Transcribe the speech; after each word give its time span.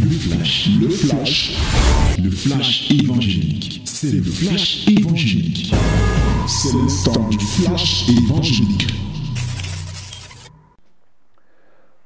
Le 0.00 0.10
flash, 0.10 0.68
le 0.80 0.88
flash, 0.88 1.56
le 2.22 2.30
flash 2.30 2.90
évangélique. 2.90 3.82
C'est 3.84 4.12
le 4.12 4.22
flash 4.22 4.86
évangélique. 4.88 5.74
C'est 6.46 6.72
le 6.72 7.04
temps 7.04 7.28
du 7.28 7.38
flash 7.38 8.08
évangélique. 8.08 8.86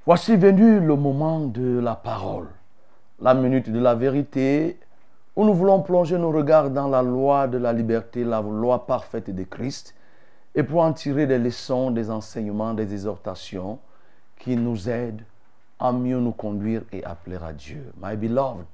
Voici 0.06 0.36
venu 0.36 0.80
le 0.80 0.96
moment 0.96 1.40
de 1.40 1.78
la 1.78 1.94
parole, 1.94 2.48
la 3.20 3.34
minute 3.34 3.70
de 3.70 3.78
la 3.78 3.94
vérité, 3.94 4.78
où 5.36 5.44
nous 5.44 5.54
voulons 5.54 5.82
plonger 5.82 6.18
nos 6.18 6.30
regards 6.30 6.70
dans 6.70 6.88
la 6.88 7.02
loi 7.02 7.48
de 7.48 7.58
la 7.58 7.72
liberté, 7.72 8.24
la 8.24 8.40
loi 8.40 8.86
parfaite 8.86 9.34
de 9.34 9.44
Christ, 9.44 9.94
et 10.54 10.62
pour 10.62 10.82
en 10.82 10.92
tirer 10.92 11.26
des 11.26 11.38
leçons, 11.38 11.90
des 11.90 12.10
enseignements, 12.10 12.74
des 12.74 12.92
exhortations 12.92 13.78
qui 14.38 14.56
nous 14.56 14.88
aident 14.88 15.22
à 15.80 15.92
mieux 15.92 16.20
nous 16.20 16.32
conduire 16.32 16.82
et 16.92 17.02
à 17.04 17.14
plaire 17.14 17.42
à 17.42 17.52
Dieu. 17.52 17.92
My 18.00 18.14
beloved, 18.14 18.66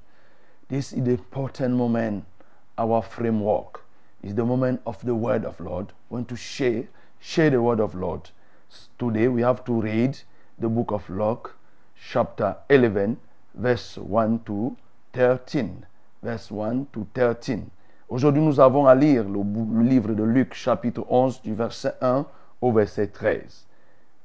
this 0.68 0.92
is 0.92 1.02
the 1.02 1.12
important 1.12 1.70
moment, 1.70 2.24
our 2.76 3.02
framework. 3.02 3.86
is 4.26 4.34
the 4.34 4.44
moment 4.44 4.80
of 4.86 5.00
the 5.04 5.14
word 5.14 5.44
of 5.44 5.58
Lord. 5.60 5.92
We 6.10 6.16
want 6.16 6.28
to 6.28 6.36
share, 6.36 6.84
share 7.20 7.50
the 7.50 7.62
word 7.62 7.80
of 7.80 7.94
Lord. 7.94 8.30
Today 8.98 9.28
we 9.28 9.42
have 9.42 9.64
to 9.64 9.80
read 9.80 10.18
the 10.58 10.68
book 10.68 10.90
of 10.90 11.08
Luke, 11.08 11.56
chapter 11.94 12.56
11, 12.68 13.18
verse 13.54 13.96
1 13.96 14.40
to 14.46 14.76
13. 15.12 15.86
Verse 16.22 16.50
1 16.50 16.88
to 16.92 17.06
13. 17.14 17.70
Aujourd'hui, 18.08 18.42
nous 18.42 18.58
avons 18.60 18.86
à 18.86 18.94
lire 18.94 19.24
le 19.24 19.82
livre 19.82 20.12
de 20.12 20.22
Luc, 20.22 20.54
chapitre 20.54 21.04
11, 21.08 21.42
du 21.42 21.54
verset 21.54 21.94
1 22.00 22.26
au 22.60 22.72
verset 22.72 23.08
13. 23.08 23.66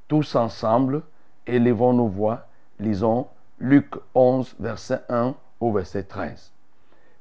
Tous 0.07 0.35
ensemble, 0.35 1.03
élevons 1.45 1.93
nos 1.93 2.07
voix, 2.07 2.47
lisons 2.81 3.27
Luc 3.59 3.93
11, 4.15 4.55
verset 4.59 5.01
1 5.09 5.35
au 5.59 5.71
verset 5.71 6.03
13. 6.03 6.51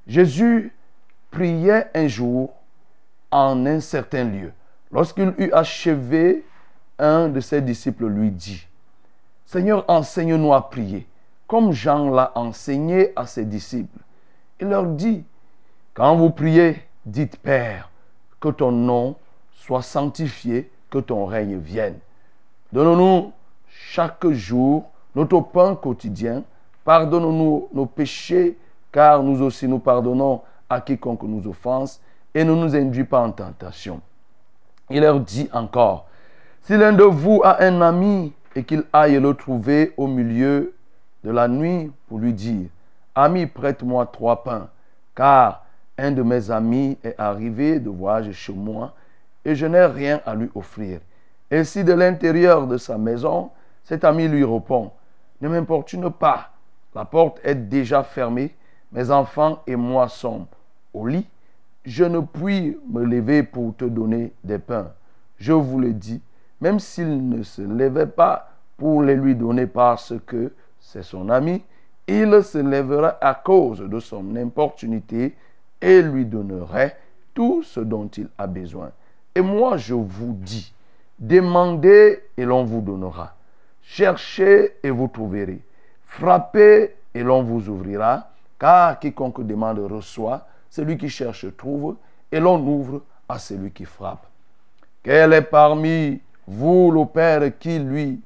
Jésus 0.06 0.72
priait 1.30 1.88
un 1.94 2.08
jour 2.08 2.52
en 3.30 3.66
un 3.66 3.80
certain 3.80 4.24
lieu. 4.24 4.52
Lorsqu'il 4.90 5.34
eut 5.38 5.52
achevé, 5.52 6.44
un 6.98 7.28
de 7.28 7.40
ses 7.40 7.60
disciples 7.60 8.06
lui 8.06 8.30
dit, 8.30 8.66
Seigneur, 9.46 9.84
enseigne-nous 9.88 10.52
à 10.52 10.70
prier, 10.70 11.06
comme 11.46 11.72
Jean 11.72 12.10
l'a 12.10 12.32
enseigné 12.34 13.12
à 13.16 13.26
ses 13.26 13.44
disciples. 13.44 13.98
Il 14.60 14.68
leur 14.68 14.86
dit, 14.86 15.24
quand 15.94 16.16
vous 16.16 16.30
priez, 16.30 16.82
dites 17.06 17.36
Père, 17.38 17.90
que 18.40 18.48
ton 18.48 18.72
nom 18.72 19.16
soit 19.52 19.82
sanctifié, 19.82 20.70
que 20.90 20.98
ton 20.98 21.26
règne 21.26 21.58
vienne. 21.58 21.98
Donne-nous 22.72 23.32
chaque 23.68 24.26
jour 24.28 24.89
notre 25.14 25.40
pain 25.40 25.74
quotidien. 25.74 26.42
Pardonne-nous 26.84 27.68
nos 27.72 27.86
péchés, 27.86 28.56
car 28.90 29.22
nous 29.22 29.42
aussi 29.42 29.68
nous 29.68 29.78
pardonnons 29.78 30.40
à 30.68 30.80
quiconque 30.80 31.22
nous 31.24 31.46
offense, 31.48 32.00
et 32.34 32.44
ne 32.44 32.54
nous 32.54 32.74
induis 32.74 33.04
pas 33.04 33.20
en 33.20 33.32
tentation. 33.32 34.00
Il 34.88 35.00
leur 35.00 35.20
dit 35.20 35.48
encore, 35.52 36.06
si 36.62 36.76
l'un 36.76 36.92
de 36.92 37.02
vous 37.02 37.40
a 37.44 37.62
un 37.62 37.80
ami 37.80 38.32
et 38.54 38.64
qu'il 38.64 38.84
aille 38.92 39.20
le 39.20 39.34
trouver 39.34 39.92
au 39.96 40.06
milieu 40.06 40.74
de 41.24 41.30
la 41.30 41.48
nuit 41.48 41.90
pour 42.08 42.18
lui 42.18 42.32
dire, 42.32 42.68
Ami, 43.14 43.46
prête-moi 43.46 44.06
trois 44.06 44.42
pains, 44.42 44.68
car 45.14 45.64
un 45.98 46.12
de 46.12 46.22
mes 46.22 46.50
amis 46.50 46.96
est 47.04 47.14
arrivé 47.18 47.78
de 47.78 47.90
voyage 47.90 48.32
chez 48.32 48.52
moi 48.52 48.94
et 49.44 49.54
je 49.54 49.66
n'ai 49.66 49.84
rien 49.84 50.20
à 50.24 50.34
lui 50.34 50.50
offrir. 50.54 51.00
Et 51.50 51.64
si 51.64 51.82
de 51.84 51.92
l'intérieur 51.92 52.66
de 52.66 52.78
sa 52.78 52.96
maison, 52.96 53.50
cet 53.84 54.04
ami 54.04 54.28
lui 54.28 54.44
répond, 54.44 54.92
Ne 55.40 55.48
m'importune 55.48 56.10
pas, 56.10 56.50
la 56.94 57.04
porte 57.04 57.40
est 57.42 57.54
déjà 57.54 58.02
fermée, 58.02 58.54
mes 58.92 59.10
enfants 59.10 59.62
et 59.66 59.76
moi 59.76 60.08
sommes 60.08 60.46
au 60.92 61.06
lit, 61.06 61.26
je 61.84 62.04
ne 62.04 62.20
puis 62.20 62.76
me 62.88 63.04
lever 63.04 63.42
pour 63.42 63.74
te 63.76 63.84
donner 63.84 64.32
des 64.44 64.58
pains. 64.58 64.92
Je 65.38 65.52
vous 65.52 65.78
le 65.78 65.92
dis, 65.92 66.20
même 66.60 66.78
s'il 66.78 67.28
ne 67.28 67.42
se 67.42 67.62
levait 67.62 68.06
pas 68.06 68.50
pour 68.76 69.02
les 69.02 69.14
lui 69.14 69.34
donner 69.34 69.66
parce 69.66 70.14
que 70.26 70.52
c'est 70.78 71.02
son 71.02 71.28
ami, 71.30 71.62
il 72.06 72.42
se 72.42 72.58
lèvera 72.58 73.16
à 73.20 73.34
cause 73.34 73.80
de 73.80 74.00
son 74.00 74.36
importunité 74.36 75.36
et 75.80 76.02
lui 76.02 76.26
donnerait 76.26 76.98
tout 77.32 77.62
ce 77.62 77.80
dont 77.80 78.08
il 78.08 78.28
a 78.36 78.46
besoin. 78.46 78.90
Et 79.34 79.40
moi, 79.40 79.76
je 79.76 79.94
vous 79.94 80.34
dis, 80.34 80.74
demandez 81.18 82.20
et 82.36 82.44
l'on 82.44 82.64
vous 82.64 82.80
donnera. 82.80 83.34
Cherchez 83.92 84.76
et 84.84 84.90
vous 84.90 85.08
trouverez. 85.08 85.60
Frappez 86.06 86.94
et 87.12 87.24
l'on 87.24 87.42
vous 87.42 87.68
ouvrira. 87.68 88.28
Car 88.56 89.00
quiconque 89.00 89.44
demande 89.44 89.80
reçoit, 89.80 90.46
celui 90.68 90.96
qui 90.96 91.08
cherche 91.08 91.46
trouve, 91.56 91.96
et 92.30 92.38
l'on 92.38 92.60
ouvre 92.64 93.02
à 93.28 93.40
celui 93.40 93.72
qui 93.72 93.84
frappe. 93.84 94.24
Quel 95.02 95.32
est 95.32 95.42
parmi 95.42 96.20
vous 96.46 96.92
le 96.92 97.04
Père 97.04 97.58
qui 97.58 97.80
lui, 97.80 98.20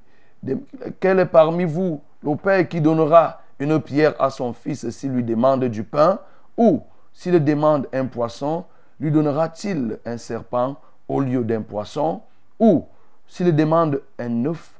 est 0.46 1.24
parmi 1.24 1.64
vous 1.64 2.02
le 2.22 2.36
Père 2.36 2.68
qui 2.68 2.82
donnera 2.82 3.40
une 3.58 3.80
pierre 3.80 4.20
à 4.20 4.28
son 4.28 4.52
fils 4.52 4.90
s'il 4.90 5.12
lui 5.12 5.24
demande 5.24 5.64
du 5.64 5.82
pain, 5.82 6.18
ou 6.58 6.82
s'il 7.14 7.42
demande 7.42 7.88
un 7.94 8.04
poisson, 8.04 8.64
lui 9.00 9.10
donnera-t-il 9.10 9.98
un 10.04 10.18
serpent 10.18 10.76
au 11.08 11.20
lieu 11.20 11.42
d'un 11.42 11.62
poisson, 11.62 12.20
ou 12.58 12.84
s'il 13.26 13.56
demande 13.56 14.02
un 14.18 14.44
œuf, 14.44 14.73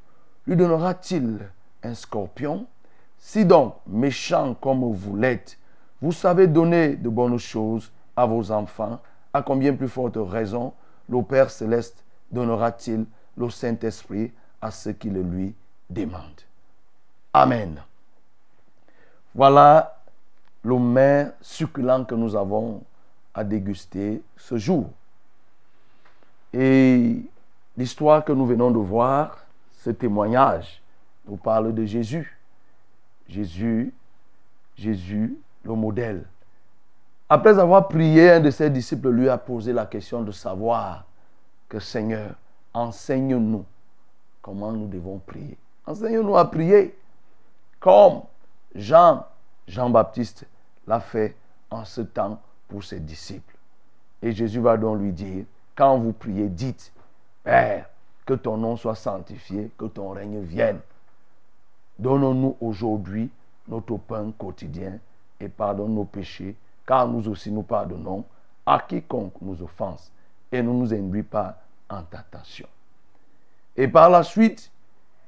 lui 0.47 0.57
donnera-t-il 0.57 1.39
un 1.83 1.95
scorpion? 1.95 2.67
Si 3.19 3.45
donc, 3.45 3.77
méchant 3.87 4.55
comme 4.55 4.93
vous 4.93 5.17
l'êtes, 5.17 5.59
vous 6.03 6.13
savez 6.13 6.47
donner 6.47 6.97
de 6.97 7.09
bonnes 7.09 7.39
choses 7.39 7.91
à 8.17 8.27
vos 8.27 8.51
enfants, 8.51 9.01
à 9.33 9.43
combien 9.43 9.75
plus 9.75 9.89
forte 9.89 10.19
raison 10.19 10.73
le 11.09 11.23
Père 11.23 11.51
céleste 11.51 12.05
donnera-t-il 12.31 13.07
le 13.37 13.51
Saint-Esprit 13.51 14.33
à 14.61 14.71
ceux 14.71 14.93
qui 14.93 15.11
le 15.11 15.23
lui 15.23 15.55
demandent. 15.91 16.43
Amen. 17.33 17.83
Voilà 19.35 20.01
le 20.63 20.79
mets 20.79 21.31
succulent 21.41 22.05
que 22.07 22.15
nous 22.15 22.37
avons 22.37 22.83
à 23.35 23.45
déguster 23.45 24.23
ce 24.37 24.57
jour. 24.57 24.89
Et 26.53 27.21
l'histoire 27.77 28.25
que 28.25 28.33
nous 28.33 28.47
venons 28.47 28.71
de 28.71 28.79
voir, 28.79 29.44
ce 29.85 29.91
témoignage, 29.91 30.81
nous 31.27 31.37
parle 31.37 31.75
de 31.75 31.85
Jésus. 31.85 32.39
Jésus, 33.29 33.93
Jésus, 34.77 35.39
le 35.63 35.75
modèle. 35.75 36.25
Après 37.29 37.59
avoir 37.59 37.89
prié, 37.89 38.31
un 38.31 38.41
de 38.41 38.51
ses 38.51 38.71
disciples 38.71 39.11
lui 39.11 39.29
a 39.29 39.37
posé 39.37 39.75
la 39.75 39.85
question 39.85 40.23
de 40.23 40.33
savoir 40.33 41.05
que 41.69 41.79
Seigneur, 41.81 42.35
enseigne-nous 42.73 43.67
comment 44.41 44.73
nous 44.73 44.87
devons 44.87 45.19
prier. 45.19 45.59
Enseigne-nous 45.87 46.37
à 46.37 46.51
prier 46.51 46.97
comme 47.79 48.23
Jean, 48.75 49.27
Jean-Baptiste 49.69 50.47
l'a 50.87 51.01
fait 51.01 51.37
en 51.71 51.85
ce 51.85 52.01
temps 52.01 52.41
pour 52.69 52.85
ses 52.85 53.01
disciples. 53.01 53.55
Et 54.23 54.33
Jésus 54.33 54.61
va 54.61 54.79
donc 54.79 54.99
lui 54.99 55.13
dire, 55.13 55.45
quand 55.77 55.99
vous 55.99 56.15
priez, 56.15 56.49
dites, 56.49 56.91
Père, 57.43 57.91
que 58.27 58.35
ton 58.35 58.57
nom 58.57 58.77
soit 58.77 58.95
sanctifié, 58.95 59.71
que 59.77 59.87
ton 59.87 60.11
règne 60.11 60.41
vienne. 60.41 60.81
Donne-nous 61.99 62.57
aujourd'hui 62.61 63.31
notre 63.69 63.97
pain 63.97 64.33
quotidien 64.37 64.99
et 65.41 65.49
pardonne 65.49 65.95
nos 65.95 66.05
péchés, 66.05 66.57
car 66.87 67.07
nous 67.09 67.29
aussi 67.29 67.51
nous 67.51 67.63
pardonnons 67.63 68.25
à 68.67 68.81
quiconque 68.81 69.41
nous 69.41 69.63
offense 69.63 70.11
et 70.51 70.63
ne 70.63 70.71
nous 70.71 70.93
induit 70.93 71.23
pas 71.23 71.59
en 71.89 72.03
tentation. 72.03 72.67
Et 73.77 73.89
par 73.89 74.09
la 74.09 74.23
suite, 74.23 74.71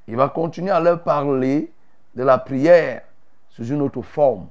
il 0.07 0.17
va 0.17 0.29
continuer 0.29 0.71
à 0.71 0.81
leur 0.81 1.03
parler 1.03 1.73
de 2.15 2.23
la 2.23 2.39
prière 2.39 3.03
sous 3.51 3.67
une 3.67 3.83
autre 3.83 4.03
forme, 4.03 4.49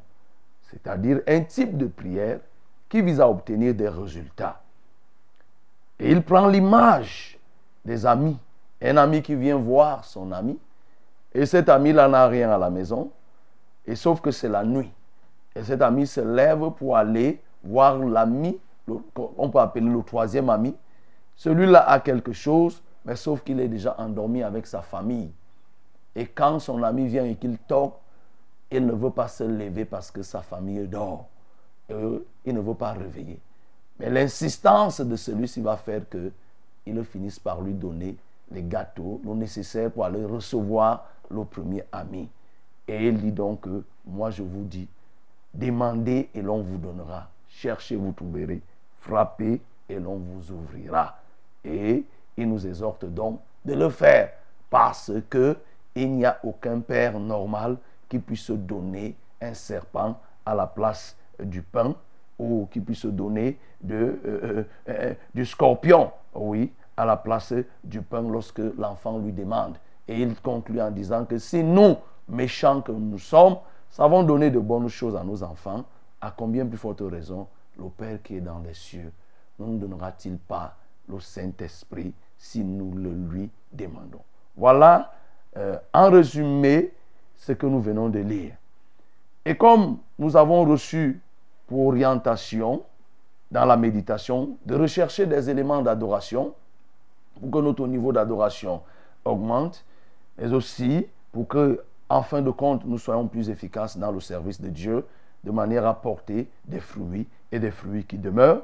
c'est-à-dire 0.70 1.22
un 1.28 1.42
type 1.42 1.78
de 1.78 1.88
prière 1.88 2.40
qui 2.90 3.02
vise 3.02 3.22
à 3.22 3.30
obtenir 3.30 3.74
des 3.74 3.90
résultats. 3.90 4.62
Et 6.00 6.12
il 6.12 6.22
prend 6.24 6.48
l'image 6.48 7.35
des 7.86 8.06
amis, 8.06 8.38
un 8.82 8.98
ami 8.98 9.22
qui 9.22 9.36
vient 9.36 9.58
voir 9.58 10.04
son 10.04 10.32
ami, 10.32 10.58
et 11.34 11.46
cet 11.46 11.70
ami-là 11.70 12.08
n'a 12.08 12.28
rien 12.28 12.50
à 12.50 12.58
la 12.58 12.70
maison, 12.70 13.12
et 13.86 13.96
sauf 13.96 14.20
que 14.22 14.32
c'est 14.32 14.50
la 14.50 14.64
nuit. 14.64 14.92
Et 15.56 15.64
cet 15.64 15.82
ami 15.82 16.08
se 16.08 16.22
lève 16.22 16.72
pour 16.72 16.98
aller 16.98 17.42
voir 17.64 17.98
l'ami, 17.98 18.60
on 18.88 19.50
peut 19.50 19.60
appeler 19.60 19.86
le 19.86 20.04
troisième 20.04 20.50
ami. 20.50 20.76
Celui-là 21.36 21.90
a 21.90 22.00
quelque 22.00 22.34
chose, 22.34 22.82
mais 23.06 23.16
sauf 23.16 23.44
qu'il 23.44 23.60
est 23.60 23.68
déjà 23.68 23.96
endormi 23.98 24.44
avec 24.44 24.68
sa 24.68 24.82
famille. 24.82 25.32
Et 26.16 26.28
quand 26.28 26.60
son 26.60 26.82
ami 26.84 27.08
vient 27.08 27.26
et 27.26 27.36
qu'il 27.36 27.58
toque, 27.58 27.96
il 28.72 28.86
ne 28.86 28.94
veut 28.94 29.12
pas 29.12 29.28
se 29.28 29.44
lever 29.44 29.86
parce 29.86 30.12
que 30.12 30.24
sa 30.24 30.42
famille 30.42 30.88
dort. 30.88 31.28
Et 31.90 31.94
il 32.46 32.54
ne 32.54 32.62
veut 32.62 32.74
pas 32.74 32.94
réveiller. 32.94 33.40
Mais 34.00 34.10
l'insistance 34.10 35.02
de 35.02 35.16
celui-ci 35.16 35.62
va 35.62 35.78
faire 35.78 36.08
que 36.10 36.32
il 36.86 37.04
finisse 37.04 37.40
par 37.40 37.62
lui 37.62 37.74
donner 37.74 38.16
les 38.52 38.64
gâteaux, 38.64 39.22
le 39.26 39.34
nécessaire 39.34 39.92
pour 39.92 40.06
aller 40.06 40.24
recevoir 40.24 41.10
le 41.30 41.44
premier 41.44 41.84
ami. 41.92 42.30
Et 42.88 43.08
il 43.08 43.18
dit 43.18 43.32
donc 43.32 43.62
que 43.62 43.84
moi 44.06 44.30
je 44.30 44.44
vous 44.44 44.64
dis, 44.64 44.88
demandez 45.54 46.30
et 46.34 46.42
l'on 46.42 46.62
vous 46.62 46.78
donnera. 46.78 47.30
Cherchez, 47.48 47.96
vous 47.96 48.12
trouverez. 48.12 48.62
Frappez 49.00 49.62
et 49.90 50.00
l'on 50.00 50.18
vous 50.18 50.52
ouvrira. 50.52 51.18
Et 51.64 52.04
il 52.38 52.50
nous 52.50 52.66
exhorte 52.68 53.06
donc 53.06 53.40
de 53.64 53.74
le 53.74 53.90
faire 53.90 54.32
parce 54.70 55.12
que 55.30 55.58
il 55.96 56.12
n'y 56.12 56.26
a 56.26 56.40
aucun 56.44 56.82
père 56.82 57.20
normal 57.20 57.78
qui 58.10 58.20
puisse 58.20 58.52
donner 58.52 59.16
un 59.42 59.54
serpent 59.54 60.20
à 60.46 60.54
la 60.54 60.68
place 60.68 61.16
du 61.40 61.62
pain 61.62 61.96
ou 62.38 62.68
qui 62.72 62.82
puisse 62.82 63.06
donner 63.06 63.58
de, 63.82 63.96
euh, 63.96 64.20
euh, 64.26 64.64
euh, 64.90 65.14
du 65.34 65.46
scorpion, 65.46 66.12
oui, 66.36 66.72
à 66.98 67.06
la 67.06 67.18
place 67.18 67.54
du 67.84 68.02
pain 68.02 68.22
lorsque 68.22 68.62
l'enfant 68.78 69.18
lui 69.18 69.32
demande. 69.32 69.78
Et 70.08 70.22
il 70.22 70.36
conclut 70.42 70.82
en 70.82 70.92
disant 70.92 71.26
que 71.26 71.38
si 71.38 71.64
nous, 71.64 71.96
méchants 72.28 72.82
que 72.82 72.92
nous 72.92 73.20
sommes, 73.20 73.58
savons 73.90 74.24
donner 74.24 74.52
de 74.52 74.60
bonnes 74.60 74.88
choses 74.88 75.16
à 75.16 75.24
nos 75.24 75.42
enfants, 75.44 75.84
à 76.22 76.32
combien 76.32 76.66
plus 76.66 76.78
forte 76.78 77.02
raison 77.02 77.48
le 77.78 77.90
Père 77.90 78.22
qui 78.24 78.38
est 78.38 78.42
dans 78.42 78.60
les 78.60 78.74
cieux 78.74 79.12
ne 79.60 79.66
nous 79.66 79.78
donnera-t-il 79.78 80.38
pas 80.38 80.76
le 81.08 81.20
Saint-Esprit 81.20 82.14
si 82.38 82.64
nous 82.64 82.94
le 82.94 83.12
lui 83.12 83.50
demandons? 83.72 84.22
Voilà, 84.58 85.14
en 85.94 86.10
résumé, 86.10 86.92
ce 87.38 87.52
que 87.52 87.66
nous 87.66 87.80
venons 87.80 88.10
de 88.10 88.20
lire. 88.20 88.56
Et 89.46 89.56
comme 89.56 89.98
nous 90.18 90.36
avons 90.36 90.66
reçu 90.66 91.22
pour 91.68 91.88
orientation 91.88 92.84
dans 93.56 93.64
la 93.64 93.78
méditation 93.78 94.58
de 94.66 94.76
rechercher 94.76 95.26
des 95.26 95.50
éléments 95.50 95.82
d'adoration 95.82 96.54
pour 97.40 97.50
que 97.50 97.58
notre 97.60 97.88
niveau 97.88 98.12
d'adoration 98.12 98.82
augmente, 99.24 99.86
mais 100.38 100.52
aussi 100.52 101.08
pour 101.32 101.48
que, 101.48 101.82
en 102.10 102.22
fin 102.22 102.42
de 102.42 102.52
compte, 102.52 102.84
nous 102.84 102.98
soyons 102.98 103.30
plus 103.30 103.50
efficaces 103.50 103.98
dans 103.98 104.12
le 104.12 104.20
service 104.20 104.60
de 104.60 104.68
Dieu, 104.68 105.06
de 105.46 105.52
manière 105.52 105.88
à 105.88 105.94
porter 105.94 106.50
des 106.66 106.82
fruits 106.82 107.28
et 107.50 107.60
des 107.60 107.72
fruits 107.72 108.04
qui 108.04 108.18
demeurent. 108.18 108.62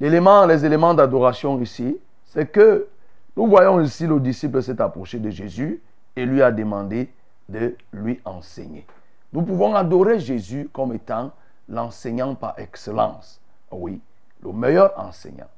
L'élément, 0.00 0.44
les 0.44 0.64
éléments 0.64 0.92
d'adoration 0.92 1.60
ici, 1.60 1.96
c'est 2.24 2.50
que 2.50 2.88
nous 3.36 3.46
voyons 3.46 3.80
ici 3.80 4.08
le 4.08 4.18
disciple 4.18 4.60
s'est 4.60 4.80
approché 4.80 5.20
de 5.20 5.30
Jésus 5.30 5.80
et 6.16 6.26
lui 6.26 6.42
a 6.42 6.50
demandé 6.50 7.12
de 7.48 7.76
lui 7.92 8.20
enseigner. 8.24 8.86
Nous 9.32 9.42
pouvons 9.42 9.76
adorer 9.76 10.18
Jésus 10.18 10.68
comme 10.72 10.94
étant 10.94 11.30
l'enseignant 11.68 12.34
par 12.34 12.58
excellence. 12.58 13.40
Oui, 13.70 14.00
le 14.46 14.52
meilleur 14.52 14.92
enseignant. 14.96 15.48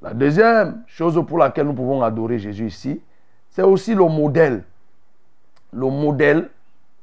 La 0.00 0.14
deuxième 0.14 0.82
chose 0.86 1.22
pour 1.26 1.38
laquelle 1.38 1.66
nous 1.66 1.74
pouvons 1.74 2.02
adorer 2.02 2.38
Jésus 2.38 2.66
ici, 2.66 3.00
c'est 3.50 3.62
aussi 3.62 3.94
le 3.94 4.04
modèle. 4.04 4.64
Le 5.72 5.88
modèle, 5.88 6.50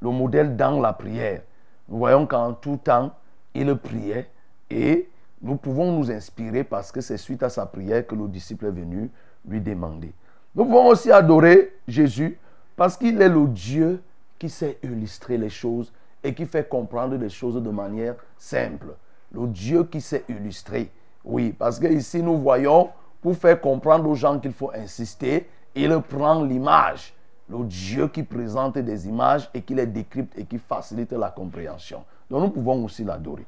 le 0.01 0.09
modèle 0.09 0.55
dans 0.55 0.79
la 0.79 0.93
prière. 0.93 1.41
Nous 1.87 1.97
voyons 1.97 2.25
qu'en 2.25 2.53
tout 2.53 2.77
temps, 2.83 3.11
il 3.53 3.73
priait 3.75 4.29
et 4.69 5.09
nous 5.41 5.55
pouvons 5.55 5.91
nous 5.91 6.11
inspirer 6.11 6.63
parce 6.63 6.91
que 6.91 7.01
c'est 7.01 7.17
suite 7.17 7.43
à 7.43 7.49
sa 7.49 7.65
prière 7.65 8.05
que 8.05 8.15
le 8.15 8.27
disciple 8.27 8.65
est 8.65 8.71
venu 8.71 9.09
lui 9.47 9.61
demander. 9.61 10.11
Nous 10.55 10.65
pouvons 10.65 10.87
aussi 10.87 11.11
adorer 11.11 11.73
Jésus 11.87 12.37
parce 12.75 12.97
qu'il 12.97 13.21
est 13.21 13.29
le 13.29 13.47
Dieu 13.47 14.01
qui 14.37 14.49
sait 14.49 14.77
illustrer 14.83 15.37
les 15.37 15.49
choses 15.49 15.91
et 16.23 16.33
qui 16.33 16.45
fait 16.45 16.67
comprendre 16.67 17.15
les 17.15 17.29
choses 17.29 17.61
de 17.61 17.69
manière 17.69 18.15
simple. 18.37 18.95
Le 19.31 19.47
Dieu 19.47 19.83
qui 19.85 20.01
sait 20.01 20.25
illustrer. 20.27 20.91
Oui, 21.29 21.53
parce 21.57 21.77
que 21.79 21.85
ici 21.85 22.23
nous 22.23 22.37
voyons, 22.37 22.89
pour 23.21 23.35
faire 23.35 23.61
comprendre 23.61 24.09
aux 24.09 24.15
gens 24.15 24.39
qu'il 24.39 24.51
faut 24.51 24.71
insister, 24.73 25.47
il 25.75 25.95
prend 26.01 26.43
l'image. 26.43 27.13
Le 27.47 27.63
Dieu 27.65 28.07
qui 28.07 28.23
présente 28.23 28.77
des 28.79 29.07
images 29.07 29.49
et 29.53 29.61
qui 29.61 29.75
les 29.75 29.85
décrypte 29.85 30.37
et 30.37 30.45
qui 30.45 30.57
facilite 30.57 31.11
la 31.11 31.29
compréhension. 31.29 32.03
Donc 32.29 32.41
nous 32.43 32.49
pouvons 32.49 32.83
aussi 32.83 33.03
l'adorer. 33.03 33.45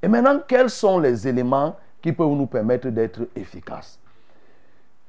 Et 0.00 0.06
maintenant, 0.08 0.40
quels 0.46 0.70
sont 0.70 0.98
les 0.98 1.26
éléments 1.26 1.74
qui 2.00 2.12
peuvent 2.12 2.28
nous 2.28 2.46
permettre 2.46 2.88
d'être 2.88 3.22
efficaces? 3.34 3.98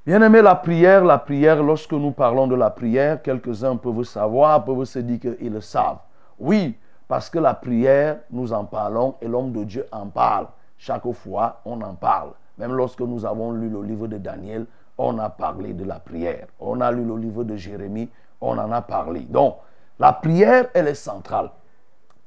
Bien 0.05 0.21
aimé, 0.21 0.41
la 0.41 0.55
prière, 0.55 1.03
la 1.03 1.17
prière, 1.17 1.61
lorsque 1.61 1.93
nous 1.93 2.11
parlons 2.11 2.47
de 2.47 2.55
la 2.55 2.69
prière, 2.69 3.21
quelques-uns 3.21 3.75
peuvent 3.75 4.03
savoir, 4.03 4.63
peuvent 4.63 4.85
se 4.85 4.99
dire 4.99 5.19
qu'ils 5.19 5.51
le 5.51 5.61
savent. 5.61 5.99
Oui, 6.39 6.75
parce 7.07 7.29
que 7.29 7.39
la 7.39 7.53
prière, 7.53 8.17
nous 8.31 8.51
en 8.53 8.65
parlons 8.65 9.15
et 9.21 9.27
l'homme 9.27 9.51
de 9.51 9.63
Dieu 9.63 9.85
en 9.91 10.07
parle. 10.07 10.47
Chaque 10.77 11.09
fois, 11.11 11.61
on 11.65 11.81
en 11.81 11.95
parle. 11.95 12.31
Même 12.57 12.73
lorsque 12.73 13.01
nous 13.01 13.25
avons 13.25 13.51
lu 13.51 13.69
le 13.69 13.81
livre 13.83 14.07
de 14.07 14.17
Daniel, 14.17 14.65
on 14.97 15.17
a 15.19 15.29
parlé 15.29 15.73
de 15.73 15.83
la 15.83 15.99
prière. 15.99 16.47
On 16.59 16.81
a 16.81 16.91
lu 16.91 17.03
le 17.03 17.17
livre 17.17 17.43
de 17.43 17.55
Jérémie, 17.55 18.09
on 18.41 18.57
en 18.57 18.71
a 18.71 18.81
parlé. 18.81 19.21
Donc, 19.21 19.57
la 19.99 20.13
prière, 20.13 20.67
elle 20.73 20.87
est 20.87 20.95
centrale. 20.95 21.49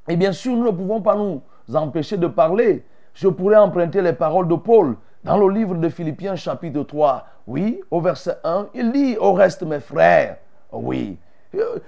Et 0.08 0.16
bien 0.16 0.32
sûr, 0.32 0.54
nous 0.54 0.64
ne 0.64 0.70
pouvons 0.70 1.00
pas 1.00 1.16
nous 1.16 1.42
empêcher 1.74 2.16
de 2.16 2.26
parler. 2.26 2.84
Je 3.14 3.28
pourrais 3.28 3.56
emprunter 3.56 4.02
les 4.02 4.12
paroles 4.12 4.48
de 4.48 4.54
Paul 4.54 4.96
dans 5.24 5.36
le 5.36 5.52
livre 5.52 5.74
de 5.74 5.88
Philippiens 5.88 6.36
chapitre 6.36 6.82
3. 6.82 7.24
Oui, 7.46 7.80
au 7.90 8.00
verset 8.00 8.36
1, 8.44 8.68
il 8.74 8.92
dit, 8.92 9.16
au 9.18 9.32
reste 9.32 9.62
mes 9.62 9.80
frères, 9.80 10.38
oui, 10.70 11.18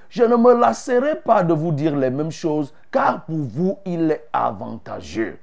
je 0.09 0.23
ne 0.25 0.37
me 0.37 0.59
lasserai 0.59 1.17
pas 1.17 1.43
de 1.43 1.53
vous 1.53 1.73
dire 1.73 1.95
les 1.95 2.11
mêmes 2.11 2.31
choses, 2.31 2.73
car 2.91 3.25
pour 3.25 3.37
vous, 3.37 3.79
il 3.85 4.11
est 4.11 4.27
avantageux. 4.33 5.39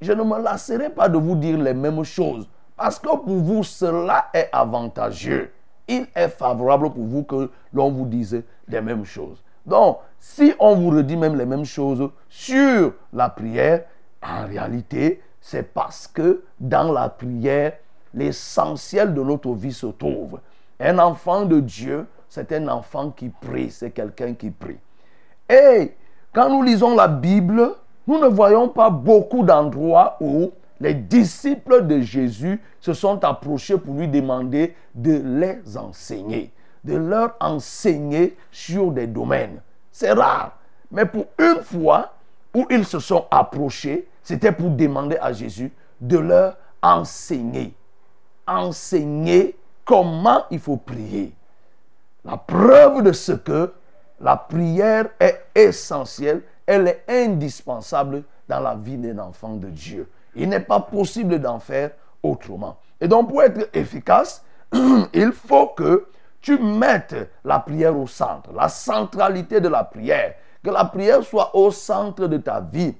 Je 0.00 0.12
ne 0.12 0.22
me 0.22 0.40
lasserai 0.42 0.90
pas 0.90 1.08
de 1.08 1.18
vous 1.18 1.36
dire 1.36 1.58
les 1.58 1.74
mêmes 1.74 2.04
choses, 2.04 2.48
parce 2.76 2.98
que 2.98 3.08
pour 3.08 3.36
vous, 3.36 3.62
cela 3.62 4.28
est 4.32 4.48
avantageux. 4.52 5.52
Il 5.88 6.06
est 6.14 6.28
favorable 6.28 6.90
pour 6.90 7.04
vous 7.04 7.24
que 7.24 7.50
l'on 7.72 7.90
vous 7.90 8.06
dise 8.06 8.42
les 8.68 8.80
mêmes 8.80 9.04
choses. 9.04 9.42
Donc, 9.66 9.98
si 10.18 10.54
on 10.58 10.76
vous 10.76 10.90
redit 10.90 11.16
même 11.16 11.36
les 11.36 11.46
mêmes 11.46 11.64
choses 11.64 12.10
sur 12.28 12.94
la 13.12 13.28
prière, 13.28 13.84
en 14.22 14.46
réalité, 14.46 15.22
c'est 15.40 15.72
parce 15.74 16.06
que 16.06 16.44
dans 16.58 16.92
la 16.92 17.08
prière, 17.08 17.74
l'essentiel 18.14 19.14
de 19.14 19.22
notre 19.22 19.52
vie 19.52 19.72
se 19.72 19.86
trouve. 19.86 20.40
Un 20.78 20.98
enfant 20.98 21.44
de 21.44 21.60
Dieu 21.60 22.06
c'est 22.30 22.52
un 22.52 22.68
enfant 22.68 23.10
qui 23.10 23.28
prie, 23.28 23.70
c'est 23.72 23.90
quelqu'un 23.90 24.34
qui 24.34 24.50
prie. 24.50 24.78
Et 25.48 25.96
quand 26.32 26.48
nous 26.48 26.62
lisons 26.62 26.94
la 26.94 27.08
Bible, 27.08 27.72
nous 28.10 28.18
ne 28.18 28.26
voyons 28.26 28.68
pas 28.68 28.90
beaucoup 28.90 29.44
d'endroits 29.44 30.16
où 30.20 30.50
les 30.80 30.94
disciples 30.94 31.86
de 31.86 32.00
Jésus 32.00 32.60
se 32.80 32.92
sont 32.92 33.24
approchés 33.24 33.78
pour 33.78 33.94
lui 33.94 34.08
demander 34.08 34.74
de 34.96 35.22
les 35.24 35.76
enseigner, 35.76 36.50
de 36.82 36.96
leur 36.96 37.36
enseigner 37.38 38.36
sur 38.50 38.90
des 38.90 39.06
domaines. 39.06 39.62
C'est 39.92 40.10
rare. 40.10 40.58
Mais 40.90 41.06
pour 41.06 41.26
une 41.38 41.62
fois 41.62 42.14
où 42.52 42.66
ils 42.68 42.84
se 42.84 42.98
sont 42.98 43.26
approchés, 43.30 44.08
c'était 44.24 44.50
pour 44.50 44.70
demander 44.70 45.16
à 45.18 45.32
Jésus 45.32 45.70
de 46.00 46.18
leur 46.18 46.56
enseigner. 46.82 47.74
Enseigner 48.44 49.56
comment 49.84 50.46
il 50.50 50.58
faut 50.58 50.78
prier. 50.78 51.32
La 52.24 52.36
preuve 52.36 53.04
de 53.04 53.12
ce 53.12 53.32
que 53.32 53.72
la 54.20 54.36
prière 54.36 55.10
est 55.20 55.44
essentielle, 55.54 56.42
elle 56.70 56.86
est 56.86 57.04
indispensable 57.08 58.22
dans 58.48 58.60
la 58.60 58.76
vie 58.76 58.96
d'un 58.96 59.18
enfant 59.18 59.54
de 59.54 59.68
Dieu. 59.70 60.08
Il 60.36 60.48
n'est 60.48 60.60
pas 60.60 60.78
possible 60.78 61.40
d'en 61.40 61.58
faire 61.58 61.90
autrement. 62.22 62.76
Et 63.00 63.08
donc 63.08 63.28
pour 63.28 63.42
être 63.42 63.68
efficace, 63.74 64.44
il 65.12 65.32
faut 65.32 65.66
que 65.66 66.06
tu 66.40 66.56
mettes 66.58 67.28
la 67.44 67.58
prière 67.58 67.98
au 67.98 68.06
centre, 68.06 68.52
la 68.54 68.68
centralité 68.68 69.60
de 69.60 69.66
la 69.66 69.82
prière, 69.82 70.34
que 70.62 70.70
la 70.70 70.84
prière 70.84 71.24
soit 71.24 71.56
au 71.56 71.72
centre 71.72 72.28
de 72.28 72.36
ta 72.36 72.60
vie, 72.60 72.94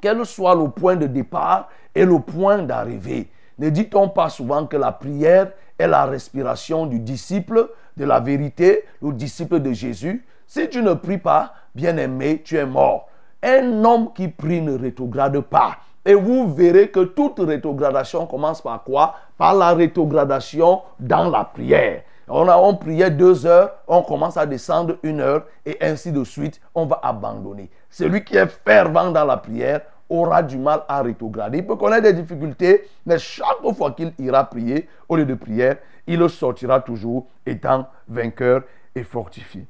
qu'elle 0.00 0.26
soit 0.26 0.56
le 0.56 0.68
point 0.68 0.96
de 0.96 1.06
départ 1.06 1.68
et 1.94 2.04
le 2.04 2.18
point 2.18 2.58
d'arrivée. 2.58 3.30
Ne 3.60 3.70
dit-on 3.70 4.08
pas 4.08 4.30
souvent 4.30 4.66
que 4.66 4.76
la 4.76 4.90
prière 4.90 5.52
est 5.78 5.86
la 5.86 6.06
respiration 6.06 6.86
du 6.86 6.98
disciple 6.98 7.70
de 7.96 8.04
la 8.04 8.18
vérité, 8.18 8.82
le 9.00 9.12
disciple 9.12 9.60
de 9.60 9.72
Jésus? 9.72 10.26
Si 10.48 10.68
tu 10.68 10.82
ne 10.82 10.94
pries 10.94 11.18
pas, 11.18 11.54
bien-aimé, 11.74 12.42
tu 12.44 12.56
es 12.56 12.66
mort. 12.66 13.08
Un 13.42 13.84
homme 13.84 14.12
qui 14.12 14.28
prie 14.28 14.60
ne 14.60 14.78
rétrograde 14.78 15.40
pas. 15.40 15.76
Et 16.04 16.14
vous 16.14 16.52
verrez 16.52 16.90
que 16.90 17.00
toute 17.00 17.40
rétrogradation 17.40 18.26
commence 18.26 18.62
par 18.62 18.82
quoi? 18.84 19.14
Par 19.36 19.54
la 19.54 19.72
rétrogradation 19.74 20.82
dans 20.98 21.28
la 21.28 21.44
prière. 21.44 22.02
On, 22.28 22.48
a, 22.48 22.56
on 22.56 22.76
priait 22.76 23.10
deux 23.10 23.44
heures, 23.44 23.72
on 23.88 24.02
commence 24.02 24.36
à 24.36 24.46
descendre 24.46 24.96
une 25.02 25.20
heure 25.20 25.44
et 25.66 25.76
ainsi 25.80 26.12
de 26.12 26.22
suite, 26.22 26.60
on 26.74 26.86
va 26.86 27.00
abandonner. 27.02 27.68
Celui 27.90 28.24
qui 28.24 28.36
est 28.36 28.46
fervent 28.46 29.10
dans 29.10 29.24
la 29.24 29.36
prière 29.36 29.80
aura 30.08 30.42
du 30.42 30.56
mal 30.56 30.82
à 30.88 31.02
rétrograder. 31.02 31.58
Il 31.58 31.66
peut 31.66 31.76
connaître 31.76 32.04
des 32.04 32.12
difficultés, 32.12 32.88
mais 33.04 33.18
chaque 33.18 33.62
fois 33.76 33.92
qu'il 33.92 34.12
ira 34.18 34.44
prier, 34.44 34.88
au 35.08 35.16
lieu 35.16 35.24
de 35.24 35.34
prière, 35.34 35.76
il 36.06 36.28
sortira 36.28 36.80
toujours 36.80 37.26
étant 37.44 37.86
vainqueur 38.08 38.62
et 38.94 39.02
fortifié. 39.02 39.66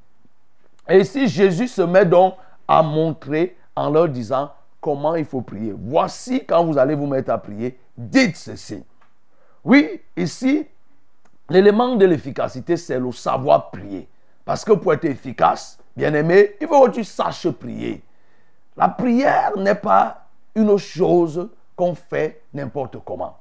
Et 0.91 1.05
si 1.05 1.29
Jésus 1.29 1.69
se 1.69 1.83
met 1.83 2.05
donc 2.05 2.35
à 2.69 2.83
montrer 2.83 3.57
en 3.75 3.91
leur 3.91 4.09
disant 4.09 4.51
comment 4.81 5.15
il 5.15 5.25
faut 5.25 5.41
prier. 5.41 5.75
Voici 5.77 6.45
quand 6.45 6.65
vous 6.65 6.77
allez 6.77 6.95
vous 6.95 7.07
mettre 7.07 7.31
à 7.31 7.39
prier, 7.39 7.79
dites 7.97 8.37
ceci. 8.37 8.85
Oui, 9.65 10.01
ici, 10.17 10.67
l'élément 11.49 11.97
de 11.97 12.05
l'efficacité, 12.05 12.77
c'est 12.77 12.99
le 12.99 13.13
savoir 13.13 13.71
prier. 13.71 14.09
Parce 14.45 14.65
que 14.65 14.73
pour 14.73 14.93
être 14.93 15.05
efficace, 15.05 15.81
Bien-aimé, 15.97 16.57
il 16.61 16.69
faut 16.69 16.87
que 16.87 16.93
tu 16.93 17.05
saches 17.05 17.51
prier. 17.51 18.03
La 18.77 18.89
prière 18.89 19.53
n'est 19.57 19.75
pas 19.75 20.25
une 20.55 20.77
chose 20.79 21.49
qu'on 21.77 21.95
fait 21.95 22.43
n'importe 22.55 22.97
comment. 23.05 23.37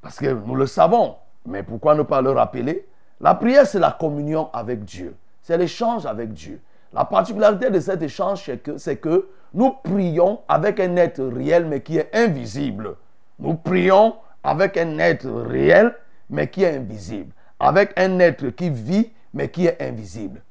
Parce 0.00 0.18
que 0.18 0.26
nous 0.26 0.54
le 0.54 0.66
savons, 0.66 1.16
mais 1.44 1.62
pourquoi 1.62 1.94
ne 1.94 2.02
pas 2.02 2.22
le 2.22 2.30
rappeler? 2.30 2.86
La 3.20 3.34
prière, 3.34 3.66
c'est 3.66 3.78
la 3.78 3.90
communion 3.90 4.48
avec 4.52 4.84
Dieu. 4.84 5.14
C'est 5.42 5.58
l'échange 5.58 6.06
avec 6.06 6.32
Dieu. 6.32 6.60
La 6.92 7.04
particularité 7.04 7.70
de 7.70 7.78
cet 7.78 8.02
échange, 8.02 8.50
c'est 8.76 8.96
que, 8.96 9.10
que 9.10 9.28
nous 9.54 9.70
prions 9.82 10.40
avec 10.48 10.80
un 10.80 10.96
être 10.96 11.24
réel, 11.24 11.66
mais 11.66 11.80
qui 11.80 11.98
est 11.98 12.10
invisible. 12.12 12.96
Nous 13.38 13.54
prions 13.54 14.14
avec 14.42 14.76
un 14.76 14.98
être 14.98 15.30
réel, 15.30 15.94
mais 16.28 16.48
qui 16.48 16.64
est 16.64 16.76
invisible. 16.76 17.32
Avec 17.58 17.92
un 17.96 18.18
être 18.18 18.48
qui 18.50 18.70
vit, 18.70 19.10
mais 19.34 19.48
qui 19.48 19.66
est 19.66 19.80
invisible. 19.80 20.42